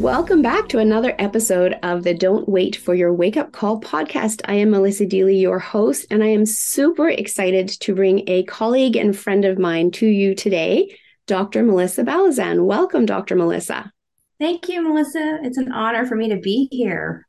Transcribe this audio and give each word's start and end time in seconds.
Welcome 0.00 0.42
back 0.42 0.68
to 0.70 0.80
another 0.80 1.14
episode 1.20 1.78
of 1.84 2.02
the 2.02 2.14
Don't 2.14 2.48
Wait 2.48 2.74
for 2.74 2.96
Your 2.96 3.14
Wake 3.14 3.36
Up 3.36 3.52
Call 3.52 3.80
podcast. 3.80 4.40
I 4.46 4.54
am 4.54 4.72
Melissa 4.72 5.06
Deally, 5.06 5.40
your 5.40 5.60
host, 5.60 6.06
and 6.10 6.20
I 6.20 6.26
am 6.26 6.46
super 6.46 7.08
excited 7.08 7.68
to 7.68 7.94
bring 7.94 8.28
a 8.28 8.42
colleague 8.42 8.96
and 8.96 9.16
friend 9.16 9.44
of 9.44 9.56
mine 9.56 9.92
to 9.92 10.06
you 10.06 10.34
today, 10.34 10.98
Dr. 11.28 11.62
Melissa 11.62 12.02
Balazan. 12.02 12.64
Welcome, 12.64 13.06
Dr. 13.06 13.36
Melissa. 13.36 13.92
Thank 14.40 14.68
you, 14.68 14.82
Melissa. 14.82 15.38
It's 15.44 15.58
an 15.58 15.70
honor 15.70 16.04
for 16.06 16.16
me 16.16 16.28
to 16.30 16.38
be 16.38 16.66
here. 16.72 17.24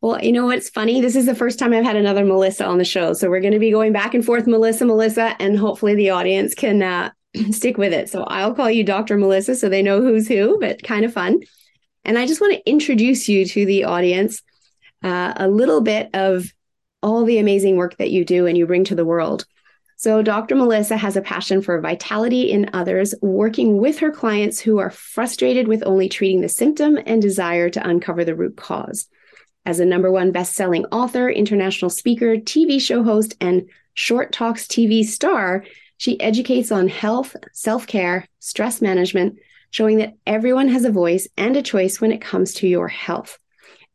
Well, 0.00 0.22
you 0.22 0.30
know 0.30 0.46
what's 0.46 0.70
funny? 0.70 1.00
This 1.00 1.16
is 1.16 1.26
the 1.26 1.34
first 1.34 1.58
time 1.58 1.72
I've 1.72 1.84
had 1.84 1.96
another 1.96 2.24
Melissa 2.24 2.64
on 2.64 2.78
the 2.78 2.84
show. 2.84 3.12
So 3.12 3.28
we're 3.28 3.40
going 3.40 3.54
to 3.54 3.58
be 3.58 3.72
going 3.72 3.92
back 3.92 4.14
and 4.14 4.24
forth, 4.24 4.46
Melissa, 4.46 4.86
Melissa, 4.86 5.34
and 5.40 5.58
hopefully 5.58 5.96
the 5.96 6.10
audience 6.10 6.54
can 6.54 6.80
uh, 6.80 7.10
stick 7.50 7.76
with 7.76 7.92
it. 7.92 8.08
So 8.08 8.22
I'll 8.22 8.54
call 8.54 8.70
you 8.70 8.84
Dr. 8.84 9.18
Melissa 9.18 9.56
so 9.56 9.68
they 9.68 9.82
know 9.82 10.00
who's 10.00 10.28
who, 10.28 10.60
but 10.60 10.84
kind 10.84 11.04
of 11.04 11.12
fun. 11.12 11.40
And 12.08 12.18
I 12.18 12.26
just 12.26 12.40
want 12.40 12.54
to 12.54 12.68
introduce 12.70 13.28
you 13.28 13.44
to 13.44 13.66
the 13.66 13.84
audience 13.84 14.40
uh, 15.04 15.34
a 15.36 15.46
little 15.46 15.82
bit 15.82 16.08
of 16.14 16.50
all 17.02 17.24
the 17.24 17.38
amazing 17.38 17.76
work 17.76 17.98
that 17.98 18.10
you 18.10 18.24
do 18.24 18.46
and 18.46 18.56
you 18.56 18.66
bring 18.66 18.84
to 18.84 18.94
the 18.94 19.04
world. 19.04 19.44
So, 19.98 20.22
Dr. 20.22 20.54
Melissa 20.54 20.96
has 20.96 21.16
a 21.16 21.20
passion 21.20 21.60
for 21.60 21.78
vitality 21.82 22.50
in 22.50 22.70
others, 22.72 23.14
working 23.20 23.76
with 23.76 23.98
her 23.98 24.10
clients 24.10 24.58
who 24.58 24.78
are 24.78 24.88
frustrated 24.88 25.68
with 25.68 25.82
only 25.84 26.08
treating 26.08 26.40
the 26.40 26.48
symptom 26.48 26.98
and 27.04 27.20
desire 27.20 27.68
to 27.68 27.86
uncover 27.86 28.24
the 28.24 28.34
root 28.34 28.56
cause. 28.56 29.06
As 29.66 29.78
a 29.78 29.84
number 29.84 30.10
one 30.10 30.32
best-selling 30.32 30.86
author, 30.86 31.28
international 31.28 31.90
speaker, 31.90 32.36
TV 32.36 32.80
show 32.80 33.02
host, 33.02 33.36
and 33.38 33.68
Short 33.92 34.32
Talks 34.32 34.66
TV 34.66 35.04
star, 35.04 35.62
she 35.98 36.18
educates 36.20 36.72
on 36.72 36.88
health, 36.88 37.36
self-care, 37.52 38.26
stress 38.38 38.80
management, 38.80 39.40
showing 39.70 39.98
that 39.98 40.14
everyone 40.26 40.68
has 40.68 40.84
a 40.84 40.90
voice 40.90 41.28
and 41.36 41.56
a 41.56 41.62
choice 41.62 42.00
when 42.00 42.12
it 42.12 42.20
comes 42.20 42.54
to 42.54 42.68
your 42.68 42.88
health. 42.88 43.38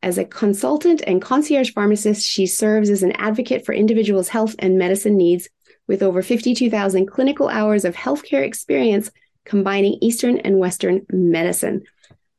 As 0.01 0.17
a 0.17 0.25
consultant 0.25 1.01
and 1.07 1.21
concierge 1.21 1.71
pharmacist, 1.71 2.27
she 2.27 2.45
serves 2.45 2.89
as 2.89 3.03
an 3.03 3.13
advocate 3.13 3.65
for 3.65 3.73
individuals' 3.73 4.29
health 4.29 4.55
and 4.59 4.77
medicine 4.77 5.15
needs 5.15 5.49
with 5.87 6.03
over 6.03 6.21
52,000 6.21 7.05
clinical 7.05 7.47
hours 7.47 7.85
of 7.85 7.95
healthcare 7.95 8.45
experience 8.45 9.09
combining 9.45 9.97
Eastern 10.01 10.37
and 10.39 10.59
Western 10.59 11.05
medicine. 11.09 11.83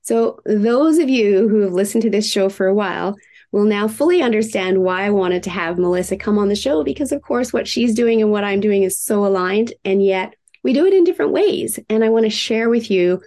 So, 0.02 0.40
those 0.44 0.98
of 0.98 1.08
you 1.08 1.48
who 1.48 1.60
have 1.60 1.72
listened 1.72 2.02
to 2.02 2.10
this 2.10 2.30
show 2.30 2.50
for 2.50 2.66
a 2.66 2.74
while 2.74 3.16
will 3.52 3.64
now 3.64 3.88
fully 3.88 4.20
understand 4.20 4.82
why 4.82 5.04
I 5.04 5.10
wanted 5.10 5.44
to 5.44 5.50
have 5.50 5.78
Melissa 5.78 6.16
come 6.16 6.38
on 6.38 6.48
the 6.48 6.56
show 6.56 6.84
because, 6.84 7.12
of 7.12 7.22
course, 7.22 7.52
what 7.52 7.68
she's 7.68 7.94
doing 7.94 8.20
and 8.20 8.30
what 8.30 8.44
I'm 8.44 8.60
doing 8.60 8.82
is 8.82 8.98
so 8.98 9.24
aligned. 9.24 9.72
And 9.84 10.04
yet, 10.04 10.34
we 10.62 10.72
do 10.72 10.86
it 10.86 10.92
in 10.92 11.04
different 11.04 11.32
ways. 11.32 11.78
And 11.88 12.04
I 12.04 12.10
want 12.10 12.24
to 12.24 12.30
share 12.30 12.68
with 12.68 12.90
you 12.90 13.22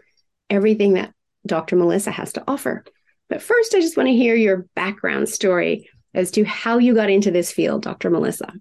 everything 0.49 0.93
that 0.93 1.13
Dr. 1.45 1.75
Melissa 1.75 2.11
has 2.11 2.33
to 2.33 2.43
offer. 2.47 2.83
But 3.29 3.41
first, 3.41 3.75
I 3.75 3.81
just 3.81 3.97
want 3.97 4.07
to 4.07 4.15
hear 4.15 4.35
your 4.35 4.67
background 4.75 5.29
story 5.29 5.89
as 6.13 6.31
to 6.31 6.43
how 6.43 6.77
you 6.77 6.95
got 6.95 7.09
into 7.09 7.31
this 7.31 7.51
field, 7.51 7.83
Dr. 7.83 8.09
Melissa. 8.09 8.51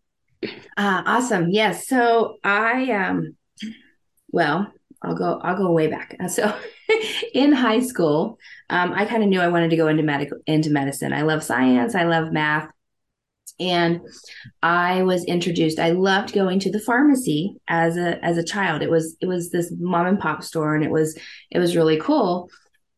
Uh, 0.42 1.02
awesome. 1.06 1.48
Yes. 1.50 1.88
So 1.88 2.36
I, 2.44 2.90
um, 2.92 3.36
well, 4.30 4.72
I'll 5.02 5.14
go, 5.14 5.40
I'll 5.42 5.56
go 5.56 5.70
way 5.70 5.86
back. 5.86 6.16
So 6.28 6.54
in 7.34 7.52
high 7.52 7.80
school, 7.80 8.38
um, 8.68 8.92
I 8.92 9.04
kind 9.04 9.22
of 9.22 9.28
knew 9.28 9.40
I 9.40 9.48
wanted 9.48 9.70
to 9.70 9.76
go 9.76 9.88
into 9.88 10.02
medical, 10.02 10.38
into 10.46 10.70
medicine. 10.70 11.12
I 11.12 11.22
love 11.22 11.42
science. 11.42 11.94
I 11.94 12.04
love 12.04 12.32
math 12.32 12.70
and 13.58 14.00
i 14.62 15.02
was 15.02 15.24
introduced 15.24 15.78
i 15.78 15.90
loved 15.90 16.32
going 16.32 16.58
to 16.58 16.70
the 16.70 16.80
pharmacy 16.80 17.56
as 17.68 17.96
a 17.96 18.22
as 18.24 18.36
a 18.36 18.44
child 18.44 18.82
it 18.82 18.90
was 18.90 19.16
it 19.20 19.26
was 19.26 19.50
this 19.50 19.72
mom 19.78 20.06
and 20.06 20.18
pop 20.20 20.42
store 20.42 20.74
and 20.74 20.84
it 20.84 20.90
was 20.90 21.18
it 21.50 21.58
was 21.58 21.76
really 21.76 21.98
cool 21.98 22.48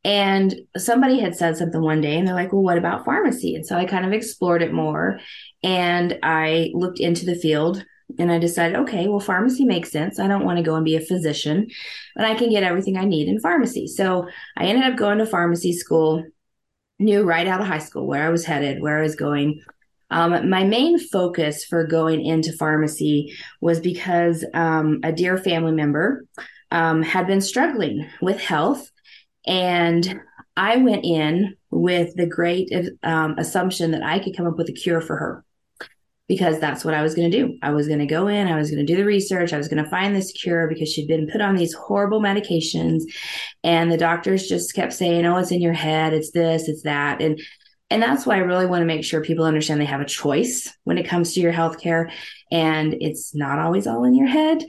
And 0.04 0.54
somebody 0.76 1.20
had 1.20 1.36
said 1.36 1.56
something 1.56 1.82
one 1.82 2.00
day 2.00 2.16
and 2.18 2.26
they're 2.26 2.34
like, 2.34 2.52
well, 2.52 2.62
what 2.62 2.78
about 2.78 3.04
pharmacy? 3.04 3.54
And 3.56 3.66
so 3.66 3.76
I 3.76 3.84
kind 3.84 4.06
of 4.06 4.12
explored 4.12 4.62
it 4.62 4.72
more 4.72 5.20
and 5.62 6.18
I 6.22 6.70
looked 6.74 7.00
into 7.00 7.26
the 7.26 7.34
field 7.34 7.84
and 8.18 8.32
I 8.32 8.38
decided, 8.38 8.76
okay, 8.78 9.08
well, 9.08 9.20
pharmacy 9.20 9.64
makes 9.64 9.90
sense. 9.92 10.18
I 10.18 10.28
don't 10.28 10.44
want 10.44 10.58
to 10.58 10.62
go 10.64 10.76
and 10.76 10.84
be 10.84 10.96
a 10.96 11.00
physician, 11.00 11.68
but 12.16 12.24
I 12.24 12.34
can 12.34 12.48
get 12.50 12.62
everything 12.62 12.96
I 12.96 13.04
need 13.04 13.28
in 13.28 13.40
pharmacy. 13.40 13.86
So 13.86 14.26
I 14.56 14.64
ended 14.66 14.84
up 14.90 14.96
going 14.98 15.18
to 15.18 15.26
pharmacy 15.26 15.72
school, 15.74 16.24
knew 16.98 17.22
right 17.24 17.46
out 17.46 17.60
of 17.60 17.66
high 17.66 17.78
school 17.78 18.06
where 18.06 18.24
I 18.26 18.30
was 18.30 18.44
headed, 18.44 18.82
where 18.82 18.98
I 18.98 19.02
was 19.02 19.16
going. 19.16 19.62
Um, 20.10 20.48
my 20.48 20.64
main 20.64 20.98
focus 20.98 21.64
for 21.64 21.84
going 21.84 22.24
into 22.24 22.52
pharmacy 22.52 23.36
was 23.60 23.80
because 23.80 24.44
um, 24.54 25.00
a 25.02 25.12
dear 25.12 25.36
family 25.36 25.72
member 25.72 26.24
um, 26.70 27.02
had 27.02 27.26
been 27.26 27.40
struggling 27.40 28.08
with 28.20 28.40
health. 28.40 28.90
And 29.46 30.20
I 30.56 30.76
went 30.76 31.04
in 31.04 31.56
with 31.70 32.14
the 32.16 32.26
great 32.26 32.72
um, 33.02 33.36
assumption 33.38 33.92
that 33.92 34.02
I 34.02 34.18
could 34.18 34.36
come 34.36 34.46
up 34.46 34.56
with 34.56 34.68
a 34.68 34.72
cure 34.72 35.00
for 35.00 35.16
her 35.16 35.44
because 36.28 36.60
that's 36.60 36.84
what 36.84 36.92
I 36.92 37.02
was 37.02 37.14
going 37.14 37.30
to 37.30 37.36
do. 37.36 37.58
I 37.62 37.70
was 37.70 37.88
going 37.88 38.00
to 38.00 38.06
go 38.06 38.28
in, 38.28 38.48
I 38.48 38.56
was 38.56 38.70
going 38.70 38.84
to 38.84 38.92
do 38.92 38.96
the 38.96 39.04
research, 39.04 39.52
I 39.52 39.56
was 39.56 39.66
going 39.66 39.82
to 39.82 39.88
find 39.88 40.14
this 40.14 40.30
cure 40.32 40.68
because 40.68 40.92
she'd 40.92 41.08
been 41.08 41.28
put 41.30 41.40
on 41.40 41.56
these 41.56 41.72
horrible 41.72 42.20
medications 42.20 43.04
and 43.64 43.90
the 43.90 43.96
doctors 43.96 44.46
just 44.46 44.74
kept 44.74 44.92
saying, 44.92 45.24
"Oh, 45.24 45.38
it's 45.38 45.50
in 45.50 45.62
your 45.62 45.72
head, 45.72 46.12
it's 46.12 46.30
this, 46.32 46.68
it's 46.68 46.82
that." 46.82 47.22
And 47.22 47.40
and 47.90 48.02
that's 48.02 48.26
why 48.26 48.36
I 48.36 48.40
really 48.40 48.66
want 48.66 48.82
to 48.82 48.86
make 48.86 49.04
sure 49.04 49.22
people 49.22 49.44
understand 49.44 49.80
they 49.80 49.86
have 49.86 50.00
a 50.00 50.06
choice 50.06 50.72
when 50.84 50.98
it 50.98 51.08
comes 51.08 51.32
to 51.32 51.40
your 51.40 51.52
healthcare 51.52 52.10
and 52.50 52.94
it's 53.00 53.34
not 53.34 53.58
always 53.58 53.86
all 53.86 54.04
in 54.04 54.14
your 54.14 54.26
head. 54.26 54.64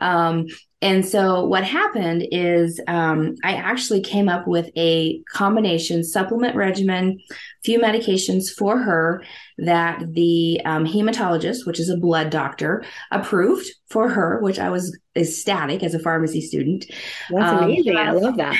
Um, 0.00 0.46
and 0.80 1.06
so 1.06 1.44
what 1.44 1.62
happened 1.62 2.26
is 2.32 2.80
um, 2.88 3.36
I 3.44 3.54
actually 3.54 4.00
came 4.00 4.28
up 4.28 4.48
with 4.48 4.68
a 4.76 5.22
combination 5.32 6.02
supplement 6.02 6.56
regimen, 6.56 7.20
few 7.64 7.78
medications 7.78 8.48
for 8.48 8.78
her 8.78 9.22
that 9.58 10.02
the 10.12 10.60
um, 10.64 10.84
hematologist, 10.84 11.66
which 11.66 11.78
is 11.78 11.88
a 11.88 11.96
blood 11.96 12.30
doctor, 12.30 12.84
approved 13.12 13.70
for 13.90 14.08
her, 14.08 14.40
which 14.40 14.58
I 14.58 14.70
was 14.70 14.98
ecstatic 15.14 15.84
as 15.84 15.94
a 15.94 16.00
pharmacy 16.00 16.40
student. 16.40 16.86
That's 17.30 17.52
um, 17.52 17.64
amazing. 17.64 17.96
I 17.96 18.10
love 18.10 18.38
that. 18.38 18.56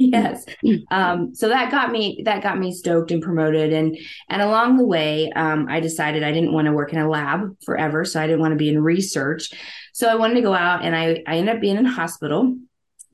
yes. 0.02 0.46
Um, 0.90 1.34
so 1.34 1.48
that 1.48 1.70
got 1.70 1.92
me 1.92 2.22
that 2.24 2.42
got 2.42 2.58
me 2.58 2.72
stoked 2.72 3.10
and 3.10 3.22
promoted. 3.22 3.72
And 3.72 3.98
and 4.30 4.40
along 4.40 4.78
the 4.78 4.86
way 4.86 5.30
um, 5.36 5.66
i 5.68 5.78
decided 5.78 6.22
i 6.22 6.32
didn't 6.32 6.54
want 6.54 6.66
to 6.66 6.72
work 6.72 6.94
in 6.94 6.98
a 6.98 7.08
lab 7.08 7.54
forever 7.64 8.06
so 8.06 8.20
i 8.20 8.26
didn't 8.26 8.40
want 8.40 8.52
to 8.52 8.56
be 8.56 8.70
in 8.70 8.82
research. 8.82 9.50
So 9.92 10.08
I 10.08 10.14
wanted 10.14 10.34
to 10.34 10.42
go 10.42 10.54
out 10.54 10.82
and 10.82 10.96
I, 10.96 11.22
I 11.26 11.36
ended 11.36 11.56
up 11.56 11.60
being 11.60 11.76
in 11.76 11.84
a 11.84 11.90
hospital. 11.90 12.56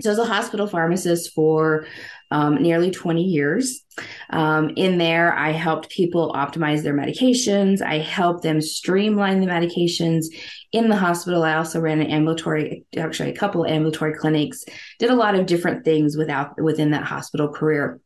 So 0.02 0.10
I 0.10 0.12
was 0.12 0.18
a 0.18 0.32
hospital 0.32 0.66
pharmacist 0.66 1.34
for 1.34 1.86
um, 2.30 2.62
nearly 2.62 2.90
20 2.90 3.22
years. 3.22 3.84
Um, 4.30 4.70
in 4.76 4.98
there, 4.98 5.34
I 5.34 5.50
helped 5.52 5.90
people 5.90 6.32
optimize 6.32 6.82
their 6.82 6.94
medications. 6.94 7.80
I 7.82 7.98
helped 7.98 8.42
them 8.42 8.60
streamline 8.60 9.40
the 9.40 9.46
medications 9.46 10.26
in 10.72 10.88
the 10.88 10.96
hospital. 10.96 11.42
I 11.42 11.56
also 11.56 11.80
ran 11.80 12.00
an 12.00 12.08
ambulatory, 12.08 12.84
actually 12.96 13.30
a 13.30 13.36
couple 13.36 13.64
of 13.64 13.70
ambulatory 13.70 14.14
clinics, 14.14 14.64
did 14.98 15.10
a 15.10 15.14
lot 15.14 15.34
of 15.34 15.46
different 15.46 15.84
things 15.84 16.16
without 16.16 16.60
within 16.60 16.90
that 16.90 17.04
hospital 17.04 17.48
career. 17.48 18.00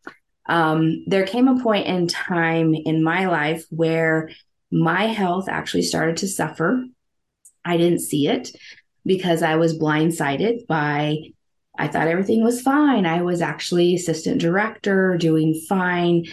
Um, 0.47 1.05
there 1.07 1.27
came 1.27 1.49
a 1.49 1.63
point 1.63 1.87
in 1.87 2.07
time 2.07 2.75
in 2.75 3.03
my 3.03 3.27
life 3.27 3.65
where 3.71 4.31
my 4.71 5.05
health 5.07 5.49
actually 5.49 5.83
started 5.83 6.19
to 6.19 6.29
suffer 6.29 6.85
I 7.65 7.77
didn't 7.77 8.01
see 8.01 8.29
it 8.29 8.51
because 9.05 9.43
I 9.43 9.57
was 9.57 9.79
blindsided 9.79 10.67
by 10.67 11.19
I 11.81 11.88
thought 11.88 12.09
everything 12.09 12.44
was 12.44 12.61
fine. 12.61 13.06
I 13.06 13.23
was 13.23 13.41
actually 13.41 13.94
assistant 13.94 14.41
director, 14.41 15.17
doing 15.17 15.61
fine. 15.69 16.27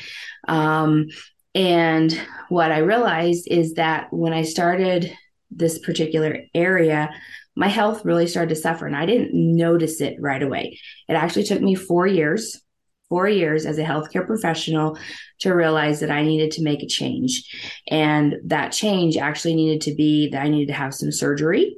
Um, 0.47 1.07
and 1.55 2.11
what 2.49 2.71
I 2.71 2.79
realized 2.79 3.47
is 3.49 3.75
that 3.75 4.11
when 4.11 4.33
I 4.33 4.44
started 4.44 5.15
this 5.49 5.79
particular 5.79 6.41
area, 6.53 7.09
my 7.55 7.69
health 7.69 8.03
really 8.03 8.27
started 8.27 8.53
to 8.53 8.61
suffer, 8.61 8.85
and 8.85 8.95
I 8.95 9.05
didn't 9.05 9.33
notice 9.33 10.01
it 10.01 10.17
right 10.19 10.44
away. 10.44 10.79
It 11.07 11.13
actually 11.13 11.45
took 11.45 11.61
me 11.61 11.75
four 11.75 12.05
years, 12.05 12.61
four 13.09 13.27
years 13.27 13.65
as 13.65 13.77
a 13.77 13.83
healthcare 13.83 14.27
professional 14.27 15.00
to 15.39 15.53
realize 15.53 16.01
that 16.01 16.11
I 16.11 16.23
needed 16.23 16.51
to 16.51 16.63
make 16.63 16.83
a 16.83 16.88
change. 16.88 17.50
And 17.89 18.35
that 18.45 18.73
change 18.73 19.15
actually 19.15 19.55
needed 19.55 19.81
to 19.83 19.95
be 19.95 20.29
that 20.29 20.43
I 20.43 20.50
needed 20.50 20.67
to 20.67 20.77
have 20.77 20.93
some 20.93 21.11
surgery. 21.11 21.77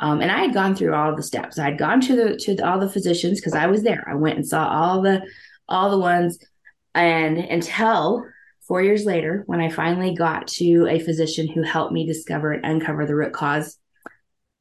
Um, 0.00 0.22
and 0.22 0.32
I 0.32 0.40
had 0.40 0.54
gone 0.54 0.74
through 0.74 0.94
all 0.94 1.14
the 1.14 1.22
steps. 1.22 1.58
I 1.58 1.66
had 1.66 1.78
gone 1.78 2.00
to 2.00 2.16
the 2.16 2.36
to 2.36 2.54
the, 2.54 2.66
all 2.66 2.80
the 2.80 2.88
physicians 2.88 3.38
because 3.38 3.52
I 3.52 3.66
was 3.66 3.82
there. 3.82 4.04
I 4.08 4.14
went 4.14 4.36
and 4.36 4.48
saw 4.48 4.66
all 4.66 5.02
the 5.02 5.22
all 5.68 5.90
the 5.90 5.98
ones, 5.98 6.38
and 6.94 7.38
until 7.38 8.24
four 8.66 8.82
years 8.82 9.04
later, 9.04 9.44
when 9.46 9.60
I 9.60 9.68
finally 9.68 10.14
got 10.14 10.48
to 10.48 10.86
a 10.88 11.00
physician 11.00 11.48
who 11.48 11.62
helped 11.62 11.92
me 11.92 12.06
discover 12.06 12.52
and 12.52 12.64
uncover 12.64 13.04
the 13.04 13.14
root 13.14 13.34
cause, 13.34 13.76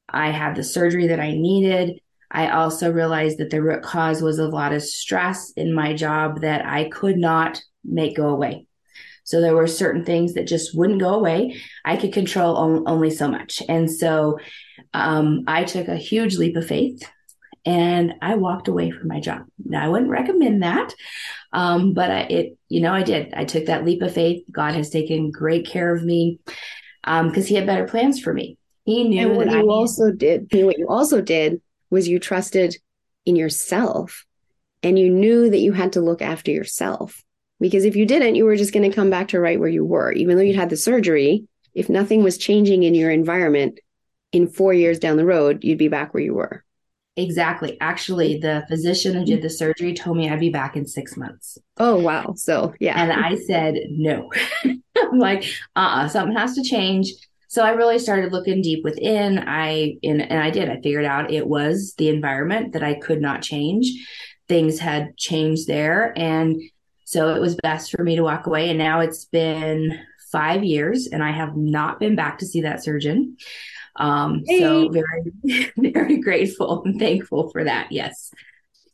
I 0.09 0.31
had 0.31 0.55
the 0.55 0.63
surgery 0.63 1.07
that 1.07 1.21
I 1.21 1.31
needed. 1.31 2.01
I 2.29 2.49
also 2.49 2.91
realized 2.91 3.37
that 3.39 3.49
the 3.49 3.61
root 3.61 3.81
cause 3.81 4.21
was 4.21 4.39
a 4.39 4.47
lot 4.47 4.73
of 4.73 4.83
stress 4.83 5.51
in 5.53 5.73
my 5.73 5.93
job 5.93 6.41
that 6.41 6.65
I 6.65 6.89
could 6.89 7.17
not 7.17 7.61
make 7.83 8.17
go 8.17 8.29
away. 8.29 8.67
So 9.23 9.41
there 9.41 9.55
were 9.55 9.67
certain 9.67 10.03
things 10.03 10.33
that 10.33 10.47
just 10.47 10.75
wouldn't 10.75 10.99
go 10.99 11.13
away. 11.13 11.61
I 11.85 11.97
could 11.97 12.13
control 12.13 12.55
on, 12.55 12.83
only 12.87 13.11
so 13.11 13.27
much. 13.27 13.61
And 13.69 13.89
so 13.89 14.39
um, 14.93 15.43
I 15.47 15.63
took 15.63 15.87
a 15.87 15.95
huge 15.95 16.37
leap 16.37 16.55
of 16.55 16.67
faith 16.67 17.03
and 17.65 18.13
I 18.21 18.35
walked 18.35 18.67
away 18.67 18.91
from 18.91 19.07
my 19.07 19.19
job. 19.19 19.45
Now, 19.63 19.85
I 19.85 19.89
wouldn't 19.89 20.09
recommend 20.09 20.63
that, 20.63 20.93
um, 21.51 21.93
but 21.93 22.09
I, 22.09 22.19
it, 22.21 22.57
you 22.69 22.81
know, 22.81 22.93
I 22.93 23.03
did. 23.03 23.33
I 23.33 23.45
took 23.45 23.65
that 23.65 23.85
leap 23.85 24.01
of 24.01 24.13
faith. 24.13 24.43
God 24.51 24.75
has 24.75 24.89
taken 24.89 25.31
great 25.31 25.67
care 25.67 25.93
of 25.93 26.03
me 26.03 26.39
because 27.01 27.37
um, 27.37 27.43
He 27.43 27.55
had 27.55 27.67
better 27.67 27.85
plans 27.85 28.19
for 28.19 28.33
me. 28.33 28.57
He 28.85 29.03
knew. 29.03 29.27
And 29.27 29.37
what 29.37 29.51
you 29.51 29.57
I 29.57 29.61
also 29.61 30.11
did, 30.11 30.47
what 30.51 30.79
you 30.79 30.87
also 30.87 31.21
did 31.21 31.61
was 31.89 32.07
you 32.07 32.19
trusted 32.19 32.75
in 33.25 33.35
yourself, 33.35 34.25
and 34.81 34.97
you 34.97 35.09
knew 35.09 35.49
that 35.49 35.59
you 35.59 35.73
had 35.73 35.93
to 35.93 36.01
look 36.01 36.21
after 36.21 36.51
yourself. 36.51 37.23
Because 37.59 37.83
if 37.83 37.95
you 37.95 38.05
didn't, 38.05 38.35
you 38.35 38.45
were 38.45 38.55
just 38.55 38.73
going 38.73 38.89
to 38.89 38.95
come 38.95 39.09
back 39.09 39.27
to 39.29 39.39
right 39.39 39.59
where 39.59 39.69
you 39.69 39.83
were. 39.83 40.13
Even 40.13 40.37
though 40.37 40.43
you'd 40.43 40.55
had 40.55 40.69
the 40.69 40.77
surgery, 40.77 41.45
if 41.73 41.89
nothing 41.89 42.23
was 42.23 42.37
changing 42.37 42.83
in 42.83 42.95
your 42.95 43.11
environment, 43.11 43.79
in 44.31 44.47
four 44.47 44.73
years 44.73 44.99
down 44.99 45.17
the 45.17 45.25
road, 45.25 45.63
you'd 45.63 45.77
be 45.77 45.87
back 45.87 46.13
where 46.13 46.23
you 46.23 46.33
were. 46.33 46.63
Exactly. 47.15 47.77
Actually, 47.81 48.37
the 48.37 48.63
physician 48.69 49.13
who 49.13 49.25
did 49.25 49.41
the 49.41 49.49
surgery 49.49 49.93
told 49.93 50.15
me 50.15 50.29
I'd 50.29 50.39
be 50.39 50.49
back 50.49 50.77
in 50.77 50.85
six 50.85 51.17
months. 51.17 51.57
Oh, 51.77 51.99
wow. 51.99 52.33
So, 52.37 52.73
yeah. 52.79 53.01
And 53.01 53.11
I 53.11 53.35
said, 53.35 53.75
no. 53.89 54.31
I'm 54.63 55.19
like, 55.19 55.43
uh 55.75 55.79
uh-uh, 55.79 56.07
something 56.07 56.37
has 56.37 56.55
to 56.55 56.63
change. 56.63 57.11
So 57.49 57.63
I 57.63 57.71
really 57.71 57.99
started 57.99 58.31
looking 58.31 58.61
deep 58.61 58.83
within. 58.83 59.39
I 59.39 59.95
and, 60.03 60.21
and 60.21 60.39
I 60.39 60.51
did. 60.51 60.69
I 60.69 60.79
figured 60.81 61.03
out 61.03 61.31
it 61.31 61.47
was 61.47 61.95
the 61.97 62.09
environment 62.09 62.73
that 62.73 62.83
I 62.83 62.93
could 62.93 63.21
not 63.21 63.41
change. 63.41 63.91
Things 64.47 64.79
had 64.79 65.17
changed 65.17 65.67
there. 65.67 66.13
And 66.15 66.61
so 67.05 67.33
it 67.33 67.41
was 67.41 67.55
best 67.55 67.91
for 67.91 68.03
me 68.03 68.15
to 68.15 68.21
walk 68.21 68.45
away. 68.45 68.69
And 68.69 68.77
now 68.77 68.99
it's 68.99 69.25
been 69.25 69.99
five 70.31 70.63
years 70.63 71.07
and 71.07 71.23
I 71.23 71.31
have 71.31 71.57
not 71.57 71.99
been 71.99 72.15
back 72.15 72.37
to 72.37 72.45
see 72.45 72.61
that 72.61 72.83
surgeon. 72.83 73.35
Um, 73.99 74.43
hey. 74.45 74.59
So 74.59 74.89
very, 74.89 75.71
very 75.77 76.17
grateful 76.17 76.83
and 76.83 76.99
thankful 76.99 77.49
for 77.51 77.63
that. 77.63 77.91
Yes. 77.91 78.31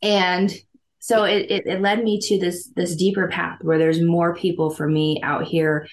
And 0.02 0.52
so 0.98 1.24
it, 1.24 1.50
it, 1.50 1.66
it 1.66 1.80
led 1.80 2.02
me 2.02 2.20
to 2.20 2.38
this 2.38 2.68
this 2.74 2.96
deeper 2.96 3.28
path 3.28 3.58
where 3.62 3.78
there's 3.78 4.02
more 4.02 4.34
people 4.34 4.70
for 4.70 4.88
me 4.88 5.20
out 5.22 5.44
here 5.44 5.88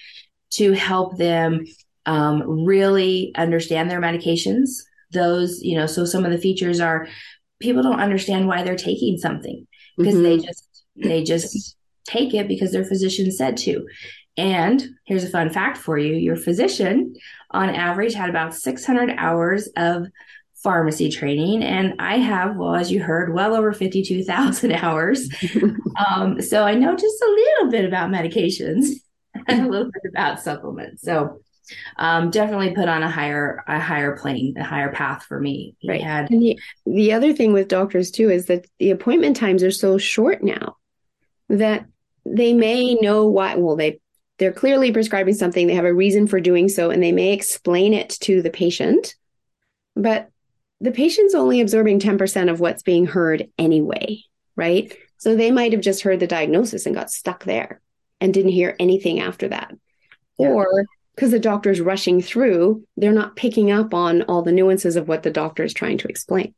to 0.50 0.72
help 0.72 1.16
them 1.16 1.64
um, 2.06 2.64
really 2.64 3.32
understand 3.36 3.90
their 3.90 4.00
medications 4.00 4.80
those 5.12 5.62
you 5.62 5.78
know 5.78 5.86
so 5.86 6.04
some 6.04 6.24
of 6.24 6.32
the 6.32 6.38
features 6.38 6.80
are 6.80 7.06
people 7.60 7.82
don't 7.82 8.00
understand 8.00 8.48
why 8.48 8.62
they're 8.62 8.76
taking 8.76 9.16
something 9.16 9.66
because 9.96 10.14
mm-hmm. 10.14 10.24
they 10.24 10.38
just 10.38 10.68
they 10.96 11.24
just 11.24 11.76
take 12.06 12.34
it 12.34 12.48
because 12.48 12.72
their 12.72 12.84
physician 12.84 13.30
said 13.32 13.56
to. 13.58 13.86
And 14.36 14.84
here's 15.06 15.24
a 15.24 15.28
fun 15.28 15.50
fact 15.50 15.78
for 15.78 15.96
you 15.96 16.14
your 16.14 16.36
physician, 16.36 17.14
on 17.54 17.70
average, 17.70 18.14
had 18.14 18.28
about 18.28 18.54
600 18.54 19.14
hours 19.16 19.68
of 19.76 20.08
pharmacy 20.64 21.10
training. 21.10 21.62
And 21.62 21.94
I 21.98 22.16
have, 22.16 22.56
well, 22.56 22.74
as 22.74 22.90
you 22.90 23.02
heard, 23.02 23.32
well 23.32 23.54
over 23.54 23.72
52,000 23.72 24.72
hours. 24.82 25.28
um, 26.10 26.40
so 26.40 26.64
I 26.64 26.74
know 26.74 26.96
just 26.96 27.22
a 27.22 27.30
little 27.30 27.70
bit 27.70 27.84
about 27.84 28.10
medications 28.10 28.88
and 29.48 29.66
a 29.66 29.68
little 29.68 29.90
bit 29.90 30.10
about 30.10 30.40
supplements. 30.40 31.02
So 31.02 31.40
um, 31.96 32.30
definitely 32.30 32.74
put 32.74 32.88
on 32.88 33.02
a 33.02 33.10
higher 33.10 33.62
a 33.66 33.80
higher 33.80 34.16
plane, 34.16 34.56
a 34.58 34.64
higher 34.64 34.92
path 34.92 35.24
for 35.24 35.40
me. 35.40 35.76
He 35.78 35.88
right. 35.88 36.02
Had, 36.02 36.30
and 36.30 36.42
the, 36.42 36.58
the 36.84 37.12
other 37.12 37.32
thing 37.32 37.52
with 37.52 37.68
doctors 37.68 38.10
too 38.10 38.30
is 38.30 38.46
that 38.46 38.66
the 38.78 38.90
appointment 38.90 39.36
times 39.36 39.62
are 39.62 39.70
so 39.70 39.96
short 39.96 40.42
now 40.42 40.76
that 41.48 41.86
they 42.26 42.52
may 42.52 42.94
know 42.94 43.28
why 43.28 43.54
well 43.56 43.76
they 43.76 44.00
they're 44.44 44.52
clearly 44.52 44.92
prescribing 44.92 45.34
something 45.34 45.66
they 45.66 45.74
have 45.74 45.84
a 45.84 45.94
reason 45.94 46.26
for 46.26 46.38
doing 46.38 46.68
so 46.68 46.90
and 46.90 47.02
they 47.02 47.12
may 47.12 47.32
explain 47.32 47.94
it 47.94 48.10
to 48.10 48.42
the 48.42 48.50
patient 48.50 49.14
but 49.96 50.28
the 50.80 50.92
patient's 50.92 51.34
only 51.34 51.60
absorbing 51.60 51.98
10% 51.98 52.50
of 52.50 52.60
what's 52.60 52.82
being 52.82 53.06
heard 53.06 53.48
anyway 53.58 54.18
right 54.56 54.94
So 55.24 55.34
they 55.34 55.50
might 55.50 55.72
have 55.72 55.80
just 55.80 56.02
heard 56.02 56.20
the 56.20 56.26
diagnosis 56.26 56.84
and 56.84 56.94
got 56.94 57.10
stuck 57.10 57.44
there 57.44 57.80
and 58.20 58.34
didn't 58.34 58.52
hear 58.52 58.76
anything 58.78 59.20
after 59.20 59.48
that. 59.48 59.72
Yeah. 60.38 60.48
Or 60.48 60.84
because 61.14 61.30
the 61.30 61.38
doctor's 61.38 61.80
rushing 61.80 62.20
through, 62.20 62.84
they're 62.98 63.12
not 63.12 63.34
picking 63.34 63.70
up 63.70 63.94
on 63.94 64.22
all 64.22 64.42
the 64.42 64.52
nuances 64.52 64.96
of 64.96 65.08
what 65.08 65.22
the 65.22 65.30
doctor 65.30 65.64
is 65.64 65.72
trying 65.72 65.96
to 65.98 66.08
explain. 66.08 66.54